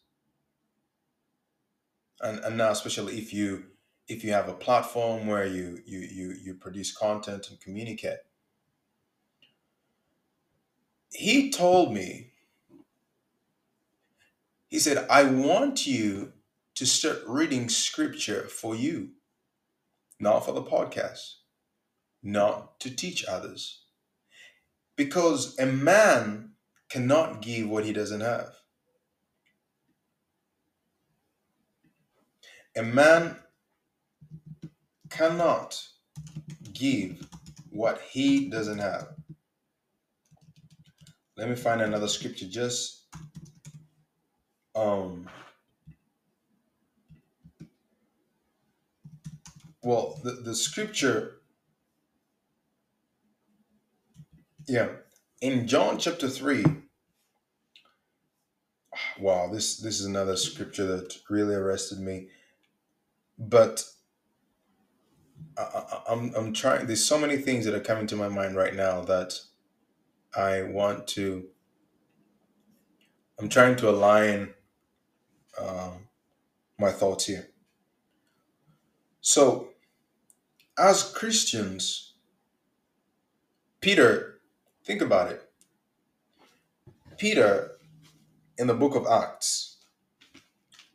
[2.22, 3.64] And and now especially if you
[4.08, 8.20] if you have a platform where you you you you produce content and communicate.
[11.12, 12.29] He told me
[14.70, 16.32] he said i want you
[16.76, 19.10] to start reading scripture for you
[20.20, 21.36] not for the podcast
[22.24, 23.84] not to teach others
[24.96, 26.52] because a man
[26.90, 28.54] cannot give what he doesn't have
[32.76, 33.36] a man
[35.10, 35.82] cannot
[36.74, 37.28] give
[37.70, 39.10] what he doesn't have.
[41.36, 43.08] Let me find another scripture just
[44.80, 45.30] um
[49.84, 51.42] well the, the scripture
[54.68, 54.90] yeah
[55.42, 56.64] in John chapter 3
[59.20, 62.28] wow this this is another scripture that really arrested me
[63.38, 63.84] but
[65.58, 66.88] I, I'm I'm trying.
[66.88, 69.40] There's so many things that are coming to my mind right now that
[70.36, 71.46] I want to.
[73.40, 74.54] I'm trying to align
[75.60, 76.08] um,
[76.80, 77.50] my thoughts here.
[79.22, 79.70] So,
[80.78, 82.14] as Christians,
[83.82, 84.40] Peter,
[84.86, 85.44] think about it.
[87.18, 87.72] Peter,
[88.58, 89.78] in the book of Acts,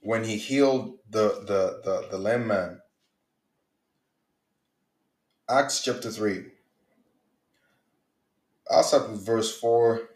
[0.01, 2.81] when he healed the the the, the lame man,
[5.49, 6.47] Acts chapter three.
[8.71, 10.09] I'll start with verse four.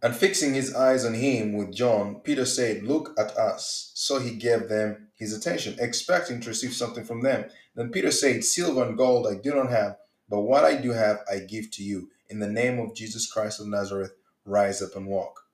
[0.00, 3.90] And fixing his eyes on him with John, Peter said, Look at us.
[3.94, 7.46] So he gave them his attention, expecting to receive something from them.
[7.74, 9.96] Then Peter said, Silver and gold I do not have,
[10.28, 12.10] but what I do have I give to you.
[12.30, 14.12] In the name of Jesus Christ of Nazareth,
[14.44, 15.46] rise up and walk.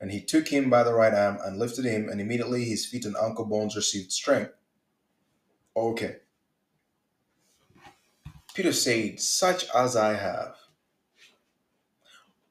[0.00, 3.04] And he took him by the right arm and lifted him, and immediately his feet
[3.04, 4.52] and ankle bones received strength.
[5.76, 6.16] Okay.
[8.54, 10.56] Peter said, Such as I have.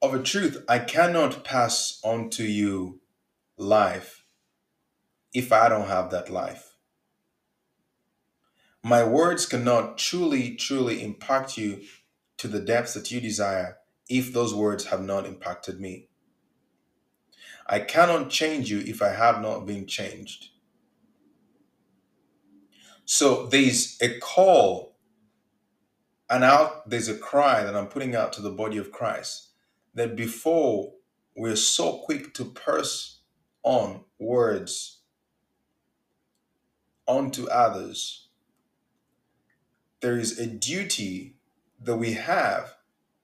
[0.03, 2.99] Of a truth, I cannot pass on to you
[3.55, 4.25] life
[5.33, 6.75] if I don't have that life.
[8.83, 11.83] My words cannot truly, truly impact you
[12.35, 13.77] to the depths that you desire
[14.09, 16.09] if those words have not impacted me.
[17.65, 20.49] I cannot change you if I have not been changed.
[23.05, 24.97] So there's a call
[26.29, 29.51] and out there's a cry that I'm putting out to the body of Christ
[29.93, 30.93] that before
[31.35, 33.19] we're so quick to purse
[33.63, 34.99] on words
[37.07, 38.27] onto others,
[40.01, 41.35] there is a duty
[41.79, 42.75] that we have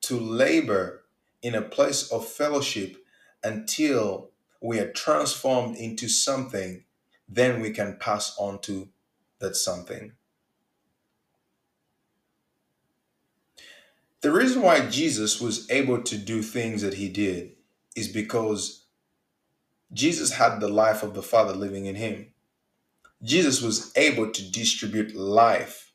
[0.02, 1.04] to labor
[1.42, 2.98] in a place of fellowship
[3.44, 6.84] until we are transformed into something,
[7.28, 8.90] then we can pass on to
[9.40, 10.14] that something.
[14.22, 17.54] The reason why Jesus was able to do things that he did
[17.96, 18.86] is because
[19.94, 22.34] Jesus had the life of the Father living in him.
[23.24, 25.94] Jesus was able to distribute life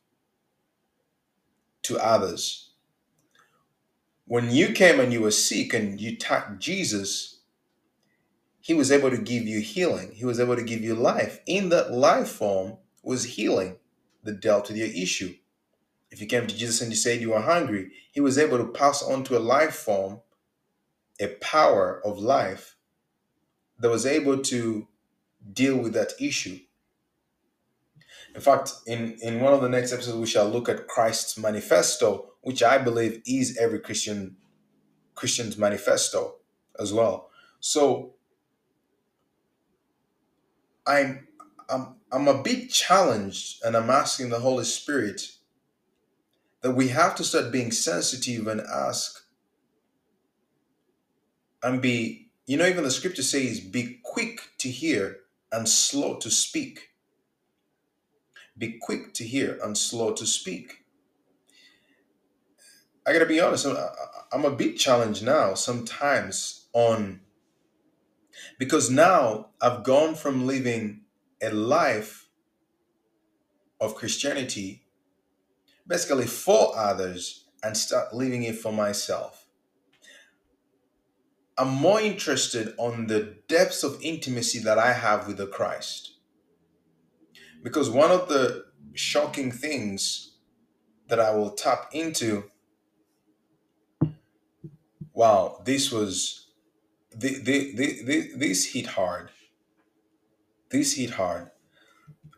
[1.83, 2.71] to others.
[4.27, 7.43] When you came and you were sick and you tapped Jesus,
[8.61, 10.13] he was able to give you healing.
[10.13, 11.41] He was able to give you life.
[11.47, 13.77] In that life form was healing
[14.23, 15.35] that dealt with your issue.
[16.15, 18.69] If you came to Jesus and you said you were hungry, he was able to
[18.69, 20.21] pass on to a life form
[21.19, 22.77] a power of life
[23.81, 24.87] that was able to
[25.53, 26.61] deal with that issue.
[28.33, 32.31] In fact, in, in one of the next episodes, we shall look at Christ's manifesto,
[32.43, 34.37] which I believe is every Christian
[35.17, 36.37] Christian's manifesto
[36.79, 37.29] as well.
[37.59, 38.15] So
[40.87, 41.27] I'm
[41.69, 45.21] I'm I'm a bit challenged and I'm asking the Holy Spirit
[46.65, 49.27] that we have to start being sensitive and ask
[51.63, 55.19] and be, you know, even the scripture says, be quick to hear
[55.53, 56.89] and slow to speak.
[58.57, 60.87] Be quick to hear and slow to speak.
[63.07, 63.67] I gotta be honest,
[64.33, 67.21] I'm a bit challenged now sometimes on
[68.59, 71.03] because now I've gone from living
[71.43, 72.31] a life
[73.83, 74.84] of Christianity
[75.87, 79.47] basically for others and start living it for myself.
[81.57, 86.17] I'm more interested on the depths of intimacy that I have with the Christ.
[87.63, 88.65] Because one of the
[88.95, 90.37] shocking things
[91.09, 92.45] that I will tap into
[95.15, 96.49] wow, this was
[97.17, 99.31] the, the, the, this hit hard.
[100.71, 101.51] This hit hard.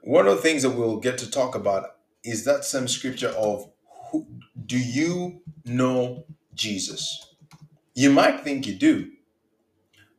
[0.02, 1.95] One of the things that we'll get to talk about
[2.26, 3.70] is that same scripture of
[4.10, 4.26] who,
[4.66, 7.34] do you know Jesus?
[7.94, 9.10] You might think you do,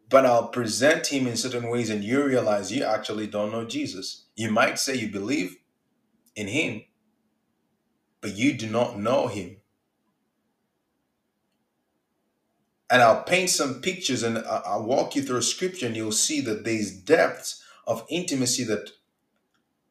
[0.10, 4.26] but I'll present him in certain ways and you realize you actually don't know Jesus.
[4.36, 5.58] You might say you believe
[6.36, 6.84] in him,
[8.22, 9.58] but you do not know him.
[12.92, 16.42] And I'll paint some pictures and I'll walk you through a scripture and you'll see
[16.42, 18.92] that there's depths of intimacy that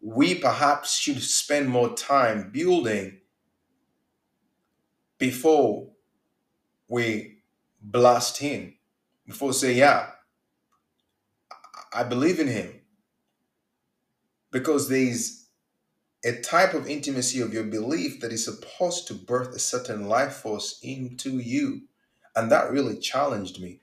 [0.07, 3.18] we perhaps should spend more time building
[5.18, 5.88] before
[6.86, 7.38] we
[7.82, 8.74] blast him,
[9.26, 10.11] before say, Yeah,
[11.92, 12.82] I believe in him.
[14.52, 15.48] Because there's
[16.24, 20.34] a type of intimacy of your belief that is supposed to birth a certain life
[20.36, 21.80] force into you.
[22.36, 23.80] And that really challenged me.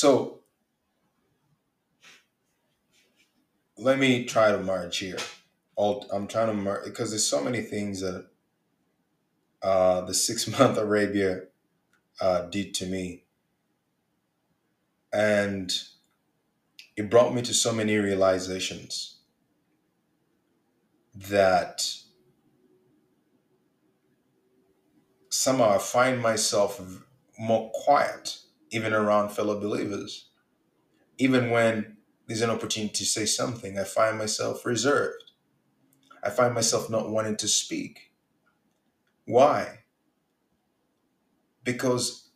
[0.00, 0.38] So
[3.76, 5.18] let me try to merge here.
[5.78, 8.26] I'm trying to merge because there's so many things that
[9.62, 11.42] uh, the six month Arabia
[12.18, 13.24] uh, did to me,
[15.12, 15.70] and
[16.96, 19.18] it brought me to so many realizations
[21.14, 21.86] that
[25.28, 26.80] somehow I find myself
[27.38, 28.38] more quiet
[28.70, 30.30] even around fellow believers.
[31.18, 31.96] Even when
[32.26, 35.32] there's an opportunity to say something, I find myself reserved.
[36.22, 38.12] I find myself not wanting to speak.
[39.24, 39.80] Why?
[41.64, 42.30] Because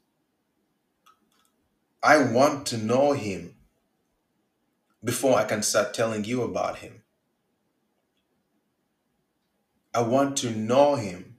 [2.03, 3.57] I want to know him
[5.03, 7.03] before I can start telling you about him.
[9.95, 11.37] I want to know him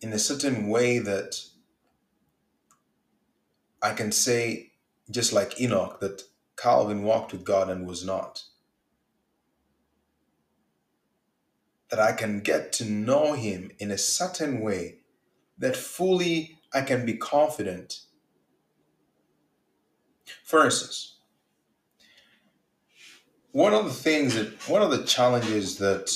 [0.00, 1.40] in a certain way that
[3.84, 4.72] I can say,
[5.10, 6.22] just like Enoch, that
[6.56, 8.42] Calvin walked with God and was not.
[11.90, 15.00] That I can get to know him in a certain way
[15.58, 18.00] that fully I can be confident.
[20.42, 21.16] For instance,
[23.52, 26.10] one of the things that, one of the challenges that,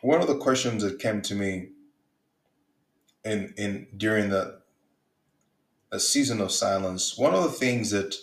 [0.00, 1.68] one of the questions that came to me
[3.24, 4.65] in, in during the
[5.92, 8.14] a season of silence, one of the things that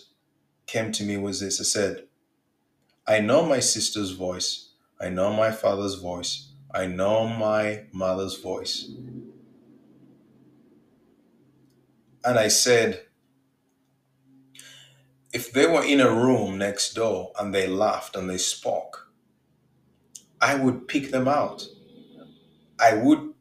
[0.66, 2.04] came to me was this I said,
[3.06, 8.90] I know my sister's voice, I know my father's voice, I know my mother's voice.
[12.24, 13.02] And I said,
[15.32, 19.10] if they were in a room next door and they laughed and they spoke,
[20.40, 21.66] I would pick them out.
[22.78, 23.32] I would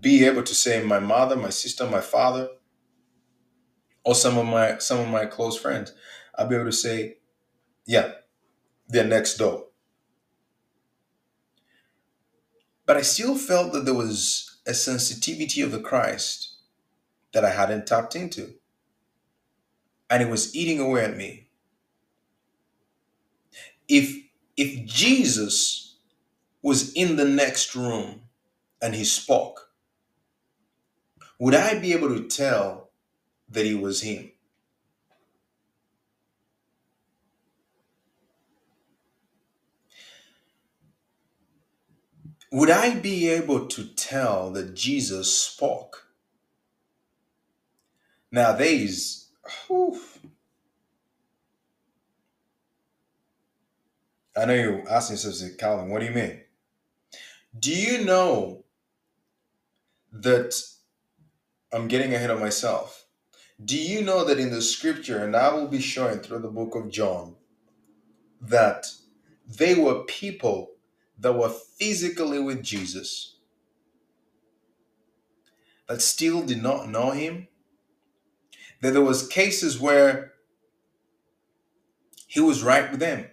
[0.00, 2.48] be able to say my mother, my sister, my father,
[4.08, 5.92] or some of my some of my close friends
[6.38, 7.18] i'll be able to say
[7.86, 8.12] yeah
[8.88, 9.66] they're next door.
[12.86, 16.56] But i still felt that there was a sensitivity of the christ
[17.32, 18.54] that i hadn't tapped into.
[20.10, 21.48] And it was eating away at me.
[23.88, 24.16] If
[24.56, 25.96] if jesus
[26.62, 28.22] was in the next room
[28.82, 29.70] and he spoke
[31.40, 32.87] would i be able to tell
[33.50, 34.30] that he was him.
[42.50, 46.06] Would I be able to tell that Jesus spoke?
[48.32, 49.26] Now, there is,
[49.66, 50.00] whew,
[54.36, 56.40] I know you're asking yourself, Calvin, what do you mean?
[57.58, 58.64] Do you know
[60.12, 60.54] that
[61.72, 63.04] I'm getting ahead of myself?
[63.64, 66.76] Do you know that in the scripture, and I will be showing through the book
[66.76, 67.34] of John,
[68.40, 68.86] that
[69.48, 70.70] they were people
[71.18, 73.36] that were physically with Jesus
[75.88, 77.48] that still did not know him?
[78.80, 80.34] That there was cases where
[82.28, 83.26] he was right with them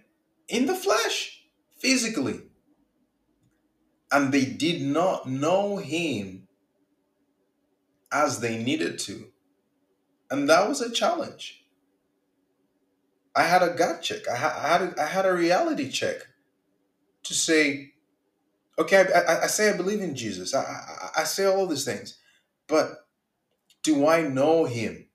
[0.48, 1.44] in the flesh,
[1.78, 2.40] physically.
[4.10, 6.48] And they did not know him
[8.10, 9.26] as they needed to.
[10.30, 11.64] And that was a challenge.
[13.34, 14.28] I had a gut check.
[14.28, 16.16] I, ha- I had a, I had a reality check
[17.24, 17.92] to say,
[18.78, 20.54] okay, I, I, I say I believe in Jesus.
[20.54, 20.64] I,
[21.18, 22.18] I, say all these things,
[22.66, 23.06] but
[23.82, 25.06] do I know Him?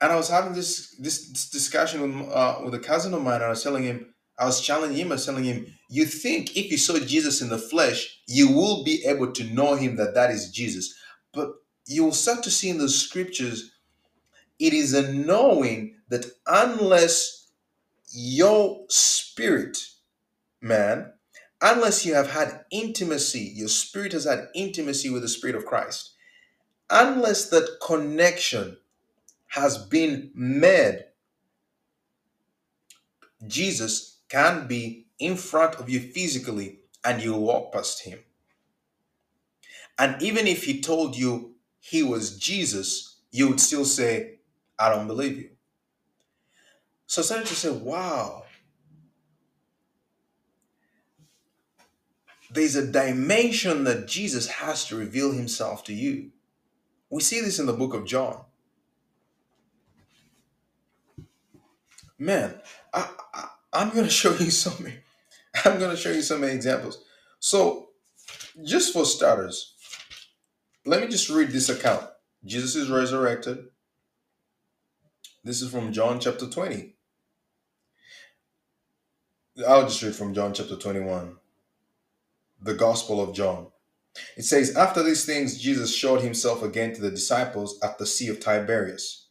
[0.00, 3.36] And I was having this this, this discussion with uh, with a cousin of mine.
[3.36, 5.08] And I was telling him, I was challenging him.
[5.08, 8.82] I was telling him, you think if you saw Jesus in the flesh, you will
[8.82, 10.94] be able to know Him that that is Jesus.
[11.34, 11.50] But
[11.86, 13.72] you will start to see in the scriptures,
[14.58, 17.48] it is a knowing that unless
[18.12, 19.78] your spirit,
[20.60, 21.12] man,
[21.60, 26.12] unless you have had intimacy, your spirit has had intimacy with the Spirit of Christ,
[26.90, 28.76] unless that connection
[29.48, 31.04] has been made,
[33.46, 38.20] Jesus can be in front of you physically and you'll walk past him.
[39.98, 41.49] And even if he told you
[41.80, 44.38] he was Jesus, you would still say,
[44.78, 45.50] I don't believe you.
[47.06, 48.44] So I started to say, wow,
[52.52, 56.30] there's a dimension that Jesus has to reveal himself to you.
[57.10, 58.44] We see this in the book of John.
[62.18, 62.54] Man,
[62.92, 64.86] I, I, I'm going to show you some.
[65.64, 67.02] I'm going to show you some examples.
[67.40, 67.88] So,
[68.64, 69.74] just for starters,
[70.84, 72.04] let me just read this account.
[72.44, 73.68] Jesus is resurrected.
[75.44, 76.94] This is from John chapter 20.
[79.66, 81.36] I'll just read from John chapter 21,
[82.62, 83.66] the Gospel of John.
[84.36, 88.28] It says, After these things, Jesus showed himself again to the disciples at the Sea
[88.28, 89.26] of Tiberias.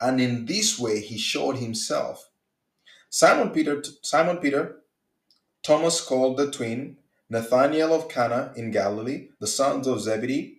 [0.00, 2.30] And in this way he showed himself.
[3.10, 4.76] Simon Peter, Simon Peter,
[5.62, 6.98] Thomas called the twin,
[7.28, 10.57] Nathanael of Cana in Galilee, the sons of Zebedee,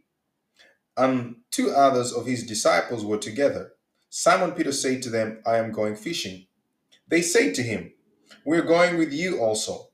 [0.99, 3.71] and two others of his disciples were together.
[4.09, 6.47] Simon Peter said to them, I am going fishing.
[7.07, 7.93] They said to him,
[8.45, 9.87] We're going with you also.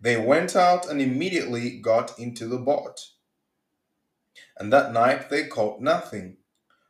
[0.00, 3.00] They went out and immediately got into the boat.
[4.58, 6.38] And that night they caught nothing.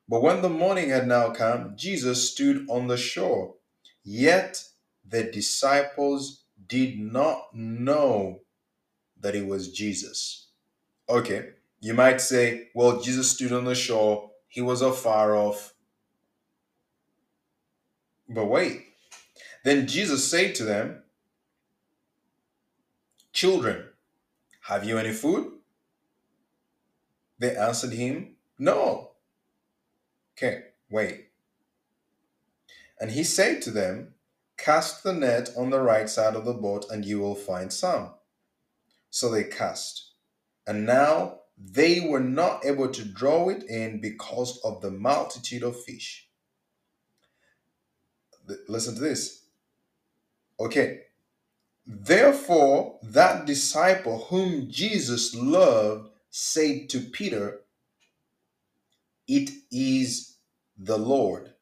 [0.08, 3.54] But when the morning had now come, Jesus stood on the shore.
[4.02, 4.64] Yet
[5.06, 8.40] the disciples did not know
[9.20, 10.48] that it was Jesus.
[11.08, 11.50] Okay,
[11.86, 15.72] you might say, well, Jesus stood on the shore, he was afar off.
[18.28, 18.86] But wait,
[19.62, 21.04] then Jesus said to them,
[23.32, 23.84] Children,
[24.62, 25.52] have you any food?
[27.38, 29.12] They answered him, No.
[30.36, 31.28] Okay, wait.
[33.00, 34.14] And he said to them,
[34.58, 38.10] Cast the net on the right side of the boat, and you will find some.
[39.08, 40.14] So they cast.
[40.66, 45.82] And now they were not able to draw it in because of the multitude of
[45.84, 46.28] fish.
[48.68, 49.44] Listen to this.
[50.60, 51.00] Okay.
[51.86, 57.60] Therefore, that disciple whom Jesus loved said to Peter,
[59.28, 60.36] It is
[60.78, 61.52] the Lord.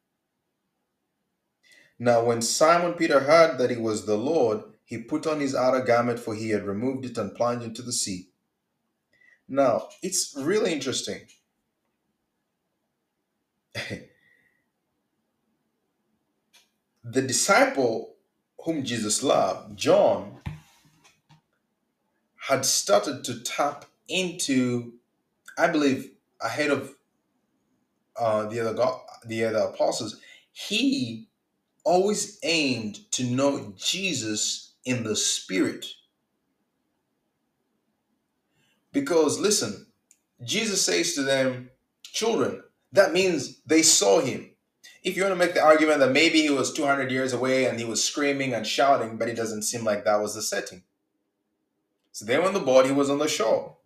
[1.98, 5.80] Now, when Simon Peter heard that it was the Lord, he put on his outer
[5.80, 8.28] garment, for he had removed it and plunged into the sea.
[9.48, 11.20] Now, it's really interesting.
[17.04, 18.14] the disciple
[18.64, 20.40] whom Jesus loved, John,
[22.48, 24.94] had started to tap into,
[25.58, 26.94] I believe, ahead of
[28.18, 30.20] uh, the other God, the other apostles.
[30.52, 31.28] He
[31.84, 35.86] always aimed to know Jesus in the spirit.
[38.94, 39.86] Because listen,
[40.42, 41.70] Jesus says to them,
[42.02, 44.50] children, that means they saw him.
[45.02, 47.78] If you want to make the argument that maybe he was 200 years away and
[47.78, 50.84] he was screaming and shouting, but it doesn't seem like that was the setting.
[52.12, 53.76] So they were on the boat, he was on the shore.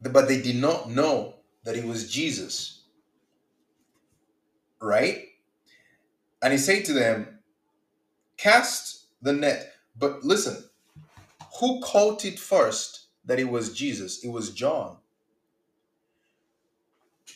[0.00, 1.34] But they did not know
[1.64, 2.84] that it was Jesus.
[4.80, 5.26] Right?
[6.40, 7.37] And he said to them,
[8.38, 9.74] Cast the net.
[9.98, 10.64] But listen,
[11.60, 14.24] who caught it first that it was Jesus?
[14.24, 14.96] It was John.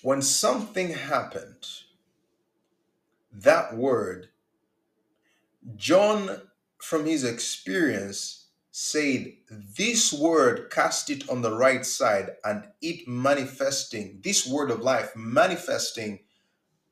[0.03, 1.67] When something happened,
[3.33, 4.29] that word,
[5.77, 6.43] John,
[6.79, 14.21] from his experience, said, This word cast it on the right side, and it manifesting,
[14.23, 16.21] this word of life manifesting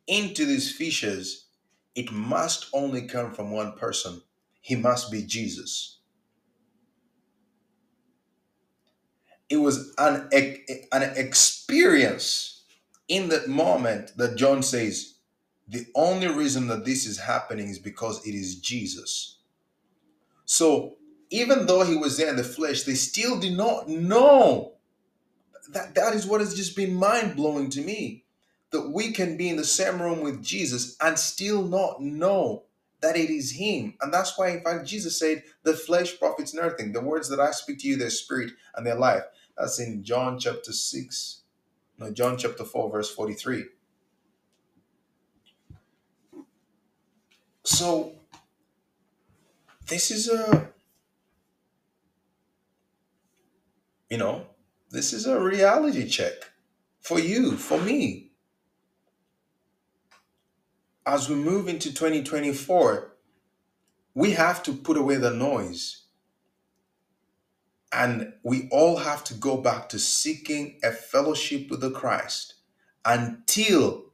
[0.07, 1.47] into these fishes,
[1.95, 4.23] it must only come from one person.
[4.61, 5.99] He must be Jesus.
[9.49, 10.29] It was an,
[10.93, 12.65] an experience
[13.09, 15.15] in that moment that John says,
[15.67, 19.39] the only reason that this is happening is because it is Jesus.
[20.45, 20.97] So
[21.31, 24.75] even though he was there in the flesh, they still did not know.
[25.71, 28.25] That, that is what has just been mind blowing to me.
[28.73, 32.65] That we can be in the same room with Jesus and still not know
[33.01, 33.95] that it is Him.
[34.01, 36.93] And that's why, in fact, Jesus said, The flesh profits nothing.
[36.93, 39.25] The words that I speak to you, their spirit and their life.
[39.59, 41.43] That's in John chapter 6,
[41.99, 43.67] no, John chapter 4, verse 43.
[47.65, 48.13] So,
[49.89, 50.71] this is a
[54.11, 54.47] You know,
[54.91, 56.35] this is a reality check
[57.01, 58.30] for you, for me.
[61.07, 63.17] As we move into 2024,
[64.15, 66.05] we have to put away the noise.
[67.93, 72.55] And we all have to go back to seeking a fellowship with the Christ
[73.05, 74.13] until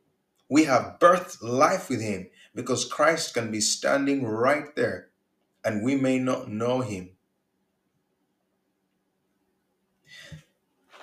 [0.48, 5.08] we have birthed life with Him because Christ can be standing right there
[5.64, 7.10] and we may not know Him.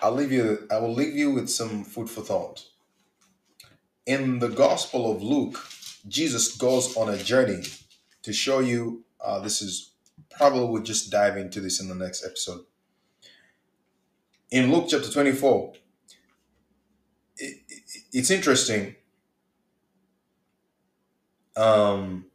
[0.02, 2.66] I'll leave you, I will leave you with some food for thought.
[4.06, 5.66] In the Gospel of Luke,
[6.08, 7.64] Jesus goes on a journey
[8.24, 9.94] to show you uh, this is
[10.30, 12.66] probably we'll just dive into this in the next episode.
[14.52, 15.74] In Luke chapter 24,
[17.38, 18.96] it, it, it's interesting.
[21.56, 22.26] Um,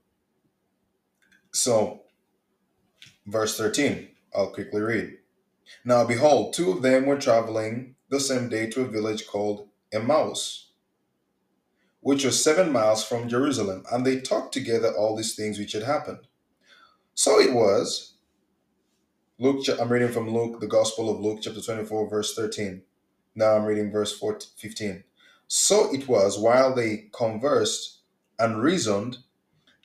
[1.52, 2.02] so,
[3.26, 5.18] verse 13, I'll quickly read.
[5.84, 10.67] Now, behold, two of them were traveling the same day to a village called Emmaus,
[12.00, 15.84] which was seven miles from Jerusalem, and they talked together all these things which had
[15.84, 16.20] happened.
[17.14, 18.14] So it was.
[19.38, 22.82] Luke, I'm reading from Luke, the Gospel of Luke, chapter 24, verse 13.
[23.34, 25.04] Now I'm reading verse 14, 15.
[25.48, 28.00] So it was while they conversed
[28.38, 29.18] and reasoned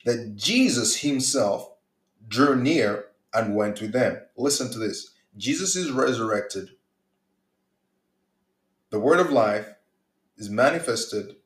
[0.04, 1.70] that Jesus himself
[2.28, 4.18] drew near and went with them.
[4.36, 6.70] Listen to this Jesus is resurrected.
[8.90, 9.68] The word of life
[10.38, 11.36] is manifested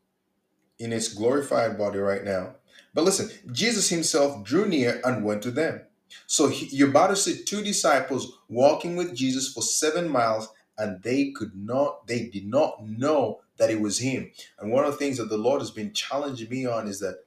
[0.79, 2.57] in its glorified body right now.
[2.95, 5.83] But listen, Jesus himself drew near and went to them.
[6.26, 11.03] So he, you're about to see two disciples walking with Jesus for seven miles, and
[11.03, 14.31] they could not, they did not know that it was him.
[14.59, 17.24] And one of the things that the Lord has been challenging me on is that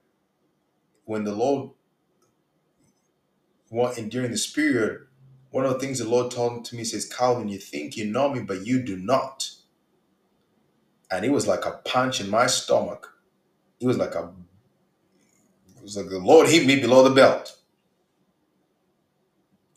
[1.05, 1.71] when the Lord,
[3.71, 5.07] and during this period,
[5.51, 8.33] one of the things the Lord told to me says, Calvin, you think you know
[8.33, 9.51] me, but you do not.
[11.11, 13.10] And it was like a punch in my stomach.
[13.81, 14.31] It was like a
[15.75, 17.57] it was like the Lord hit me below the belt.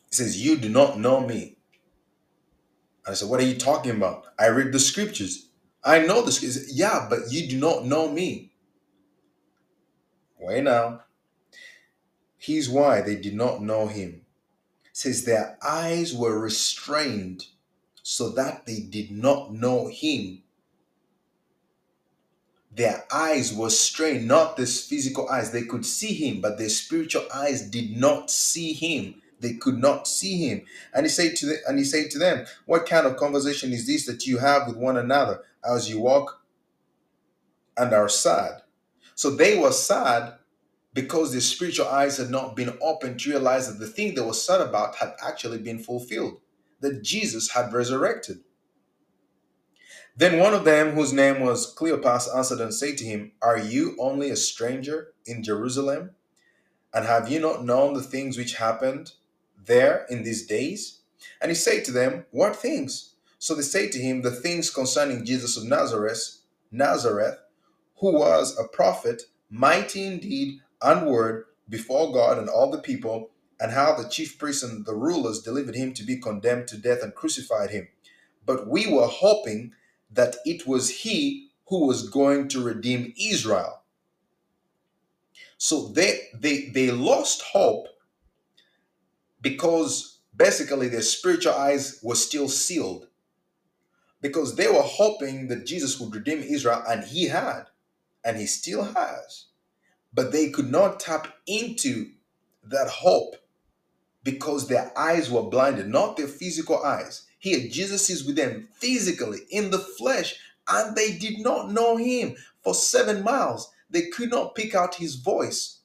[0.09, 1.57] He says, You do not know me.
[3.07, 4.25] I said, What are you talking about?
[4.37, 5.49] I read the scriptures.
[5.83, 6.77] I know the scriptures.
[6.77, 8.53] Yeah, but you do not know me.
[10.39, 11.01] Wait now.
[12.37, 14.21] Here's why they did not know him.
[14.85, 17.47] It says their eyes were restrained
[18.03, 20.43] so that they did not know him
[22.75, 25.51] their eyes were strained, not this physical eyes.
[25.51, 29.21] They could see him, but their spiritual eyes did not see him.
[29.39, 30.63] They could not see him.
[30.93, 33.87] And he said to the, and he said to them, What kind of conversation is
[33.87, 36.41] this that you have with one another as you walk
[37.77, 38.61] and are sad?
[39.13, 40.33] So they were sad
[40.93, 44.33] because their spiritual eyes had not been opened to realize that the thing they were
[44.33, 46.39] sad about had actually been fulfilled,
[46.81, 48.39] that Jesus had resurrected.
[50.17, 53.97] Then one of them, whose name was Cleopas, answered and said to him, Are you
[53.99, 56.11] only a stranger in Jerusalem?
[56.93, 59.13] And have you not known the things which happened
[59.65, 61.01] there in these days?
[61.41, 63.15] And he said to them, What things?
[63.39, 66.39] So they said to him, The things concerning Jesus of Nazareth,
[66.71, 67.37] Nazareth,
[67.97, 73.73] who was a prophet, mighty indeed and word before God and all the people, and
[73.73, 77.15] how the chief priests and the rulers delivered him to be condemned to death and
[77.15, 77.89] crucified him.
[78.45, 79.73] But we were hoping
[80.11, 83.81] that it was he who was going to redeem Israel.
[85.57, 87.87] So they they they lost hope
[89.41, 93.07] because basically their spiritual eyes were still sealed.
[94.21, 97.65] Because they were hoping that Jesus would redeem Israel, and he had,
[98.23, 99.45] and he still has.
[100.11, 102.11] But they could not tap into
[102.63, 103.35] that hope
[104.23, 107.24] because their eyes were blinded, not their physical eyes.
[107.45, 110.35] Here, Jesus is with them physically in the flesh,
[110.67, 113.71] and they did not know him for seven miles.
[113.87, 115.81] They could not pick out his voice.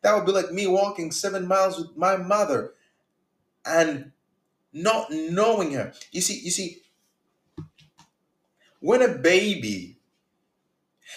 [0.00, 2.72] That would be like me walking seven miles with my mother
[3.66, 4.12] and
[4.72, 5.92] not knowing her.
[6.12, 6.78] You see, you see,
[8.80, 9.98] when a baby,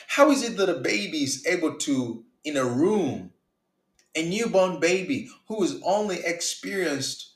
[0.07, 3.31] how is it that a baby is able to, in a room,
[4.13, 7.35] a newborn baby who has only experienced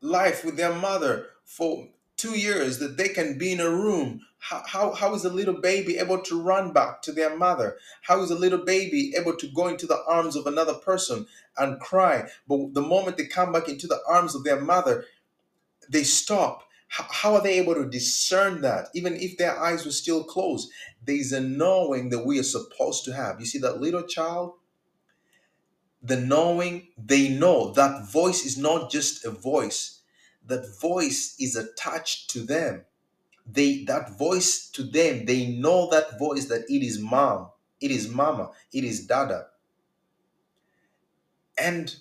[0.00, 4.20] life with their mother for two years that they can be in a room.
[4.38, 7.76] How, how, how is a little baby able to run back to their mother?
[8.02, 11.26] How is a little baby able to go into the arms of another person
[11.56, 12.28] and cry?
[12.48, 15.04] But the moment they come back into the arms of their mother
[15.90, 16.64] they stop.
[16.88, 20.70] How, how are they able to discern that even if their eyes were still closed?
[21.04, 23.40] There's a knowing that we are supposed to have.
[23.40, 24.54] You see that little child?
[26.02, 27.72] The knowing they know.
[27.72, 29.93] That voice is not just a voice
[30.46, 32.84] that voice is attached to them
[33.46, 37.48] they that voice to them they know that voice that it is mom
[37.80, 39.46] it is mama it is dada
[41.58, 41.96] and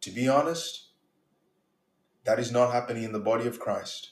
[0.00, 0.82] to be honest
[2.24, 4.10] That is not happening in the body of Christ.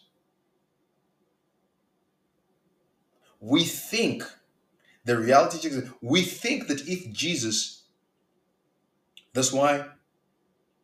[3.40, 4.24] We think
[5.04, 7.84] the reality is we think that if Jesus,
[9.34, 9.86] that's why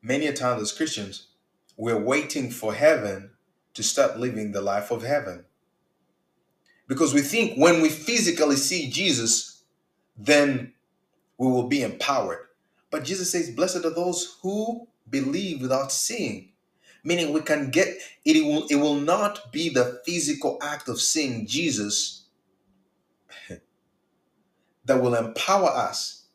[0.03, 1.28] many a times as Christians,
[1.77, 3.31] we're waiting for heaven
[3.74, 5.45] to start living the life of heaven.
[6.89, 9.64] Because we think when we physically see Jesus,
[10.16, 10.72] then
[11.39, 12.39] we will be empowered.
[12.91, 16.53] But Jesus says, Blessed are those who believe without seeing.
[17.05, 21.47] Meaning we can get it will it will not be the physical act of seeing
[21.47, 22.27] Jesus
[24.85, 26.27] that will empower us.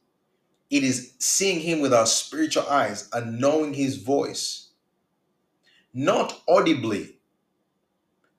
[0.69, 4.70] It is seeing him with our spiritual eyes and knowing his voice.
[5.93, 7.17] Not audibly,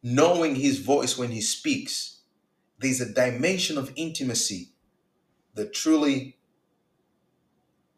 [0.03, 2.21] knowing his voice when he speaks.
[2.79, 4.71] There's a dimension of intimacy
[5.55, 6.39] that truly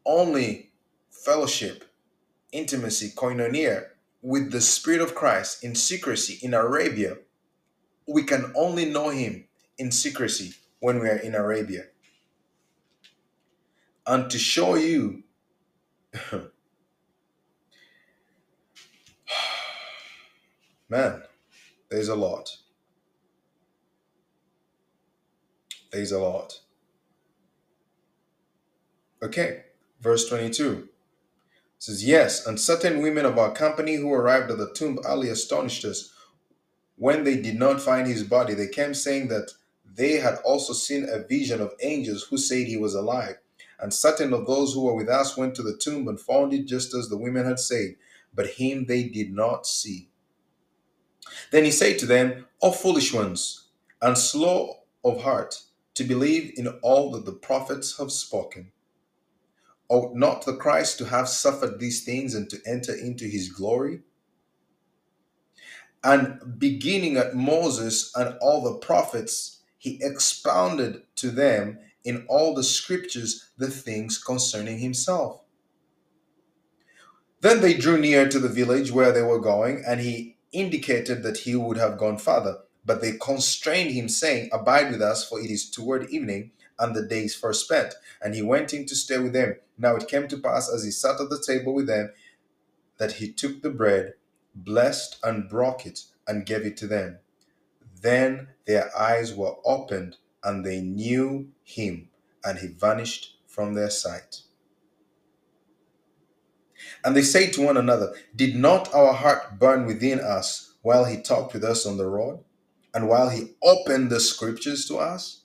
[0.05, 0.71] only
[1.09, 1.85] fellowship,
[2.51, 3.87] intimacy, koinonia
[4.21, 7.17] with the Spirit of Christ in secrecy in Arabia.
[8.07, 9.45] We can only know Him
[9.77, 11.85] in secrecy when we are in Arabia.
[14.07, 15.23] And to show you,
[20.89, 21.23] man,
[21.89, 22.49] there's a lot.
[25.91, 26.59] There's a lot.
[29.23, 29.63] Okay,
[30.01, 30.89] verse 22
[31.79, 35.85] says, Yes, and certain women of our company who arrived at the tomb early astonished
[35.85, 36.13] us.
[36.97, 39.51] When they did not find his body, they came saying that
[39.95, 43.35] they had also seen a vision of angels who said he was alive.
[43.79, 46.65] And certain of those who were with us went to the tomb and found it
[46.65, 47.95] just as the women had said,
[48.33, 50.09] but him they did not see.
[51.51, 53.67] Then he said to them, O foolish ones,
[54.01, 55.61] and slow of heart
[55.95, 58.71] to believe in all that the prophets have spoken.
[59.87, 64.01] Ought not the Christ to have suffered these things and to enter into his glory?
[66.03, 72.63] And beginning at Moses and all the prophets, he expounded to them in all the
[72.63, 75.41] scriptures the things concerning himself.
[77.41, 81.39] Then they drew near to the village where they were going, and he indicated that
[81.39, 82.59] he would have gone farther.
[82.85, 87.05] But they constrained him, saying, Abide with us, for it is toward evening, and the
[87.05, 87.95] day is far spent.
[88.21, 89.57] And he went in to stay with them.
[89.77, 92.11] Now it came to pass, as he sat at the table with them,
[92.97, 94.13] that he took the bread,
[94.55, 97.19] blessed and broke it, and gave it to them.
[98.01, 102.09] Then their eyes were opened, and they knew him,
[102.43, 104.41] and he vanished from their sight.
[107.05, 111.21] And they say to one another, Did not our heart burn within us while he
[111.21, 112.43] talked with us on the road,
[112.95, 115.43] and while he opened the scriptures to us?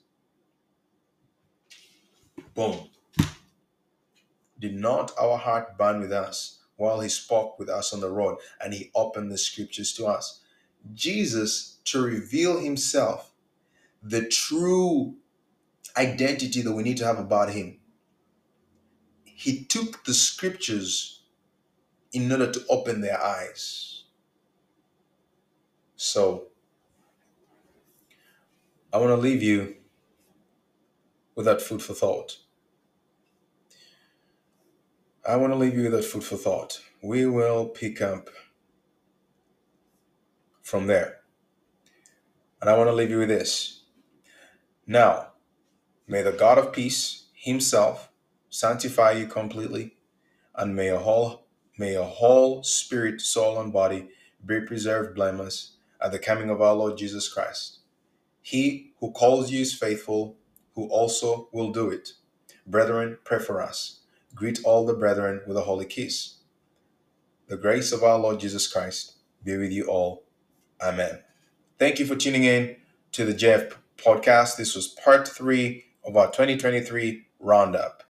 [2.55, 2.89] Boom.
[4.59, 8.39] Did not our heart burn with us while he spoke with us on the road
[8.63, 10.41] and he opened the scriptures to us?
[10.95, 13.33] Jesus, to reveal himself,
[14.03, 15.17] the true
[15.97, 17.79] identity that we need to have about him,
[19.25, 21.20] he took the scriptures
[22.13, 24.05] in order to open their eyes.
[25.97, 26.49] So,
[28.93, 29.77] I want to leave you
[31.35, 32.39] with that food for thought.
[35.27, 36.81] I want to leave you with that food for thought.
[37.03, 38.31] We will pick up
[40.63, 41.19] from there.
[42.61, 43.83] And I want to leave you with this.
[44.87, 45.29] Now,
[46.09, 48.11] may the God of peace himself
[48.49, 49.97] sanctify you completely,
[50.55, 51.39] and may a whole
[51.81, 54.07] may a whole spirit, soul, and body
[54.45, 57.78] be preserved blameless at the coming of our Lord Jesus Christ.
[58.43, 60.37] He who calls you is faithful,
[60.74, 62.11] who also will do it.
[62.66, 64.01] Brethren, pray for us.
[64.35, 66.41] Greet all the brethren with a holy kiss.
[67.49, 70.24] The grace of our Lord Jesus Christ be with you all.
[70.83, 71.20] Amen.
[71.78, 72.76] Thank you for tuning in
[73.12, 74.59] to the JF podcast.
[74.59, 78.10] This was part three of our 2023 roundup.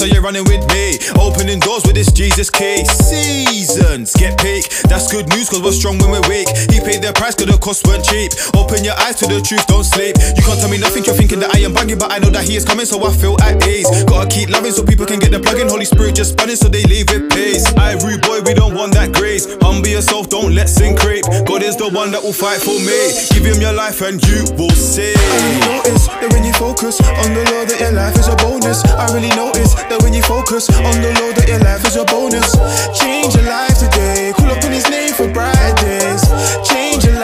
[0.00, 0.96] So you're running with me.
[1.20, 2.86] Opening doors with this Jesus key.
[2.86, 4.64] Seasons get peak.
[4.88, 6.48] That's good news, cause we're strong when we're weak.
[6.72, 8.32] He paid the price, cause the costs weren't cheap.
[8.56, 10.16] Open your eyes to the truth, don't sleep.
[10.16, 12.48] You can't tell me nothing, you're thinking that I am banging, but I know that
[12.48, 13.84] he is coming, so I feel at ease.
[14.08, 15.68] Gotta keep loving so people can get the plug in.
[15.68, 17.68] Holy Spirit just spinning so they leave with peace.
[17.76, 19.44] I rude boy, we don't want that grace.
[19.60, 21.28] Humble yourself, don't let sin creep.
[21.44, 23.12] God is the one that will fight for me.
[23.36, 25.12] Give him your life and you will see.
[25.12, 28.80] I notice that when you focus on the Lord, that your life is a bonus.
[28.96, 32.04] I really notice that when you focus on the Lord, that your life is a
[32.08, 32.48] bonus.
[32.96, 34.32] Change your life today.
[34.32, 36.24] Call up on His name for brighter days.
[36.64, 37.19] Change your life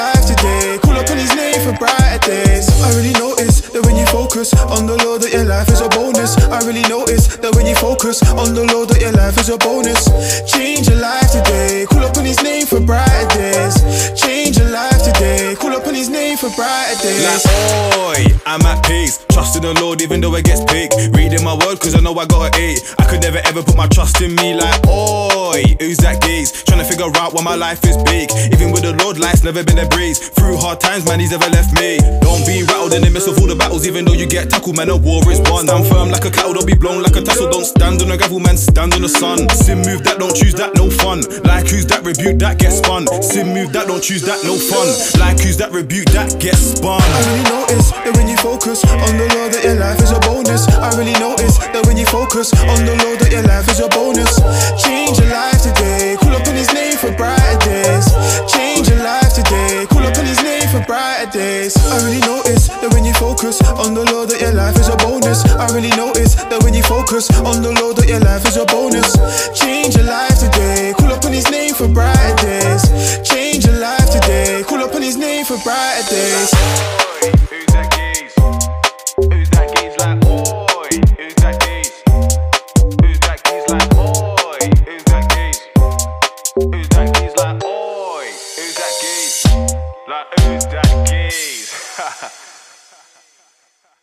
[4.36, 6.36] focus on the Lord, that your life is a bonus.
[6.52, 9.56] I really notice that when you focus on the Lord, that your life is a
[9.56, 10.12] bonus.
[10.44, 11.86] Change your life today.
[11.88, 13.80] Call up on His name for brighter days.
[14.12, 15.56] Change your life today.
[15.56, 17.24] Call up on His name for brighter days.
[17.24, 17.48] Like,
[17.96, 19.24] oi, I'm at peace.
[19.32, 20.92] Trust in the Lord, even though it gets big.
[21.16, 22.84] Reading my word, cause I know I got an eight.
[22.98, 26.52] I could never ever put my trust in me, like, oi, who's that gaze?
[26.64, 28.28] Trying to figure out why my life is big.
[28.52, 30.28] Even with the Lord, life's never been a breeze.
[30.36, 31.96] Through hard times, man, he's never left me.
[32.20, 34.76] Don't be rattled in the midst of all the battles, even though you get tackled,
[34.76, 35.66] man, a war is won.
[35.66, 37.50] Stand firm like a cattle, don't be blown like a tassel.
[37.50, 39.48] Don't stand on the gravel, man, stand on the sun.
[39.50, 41.22] Sin move that, don't choose that, no fun.
[41.44, 43.06] Like who's that rebuke that gets spun.
[43.22, 44.86] Sin move that, don't choose that, no fun.
[45.20, 47.02] Like who's that rebuke that gets spun.
[47.02, 50.20] I really notice that when you focus on the law that your life is a
[50.20, 50.66] bonus.
[50.68, 53.88] I really notice that when you focus on the law that your life is a
[53.88, 54.32] bonus.
[54.82, 56.16] Change your life today.
[56.20, 58.06] Call up on His name for brighter days.
[58.50, 59.25] Change your life
[61.36, 61.76] days.
[61.92, 64.96] I really notice that when you focus on the Lord, that your life is a
[64.96, 65.44] bonus.
[65.44, 68.64] I really notice that when you focus on the Lord, that your life is a
[68.64, 69.12] bonus.
[69.52, 70.94] Change your life today.
[70.96, 72.82] Call up on His name for brighter days.
[73.22, 74.64] Change your life today.
[74.66, 76.50] Call up on His name for brighter days.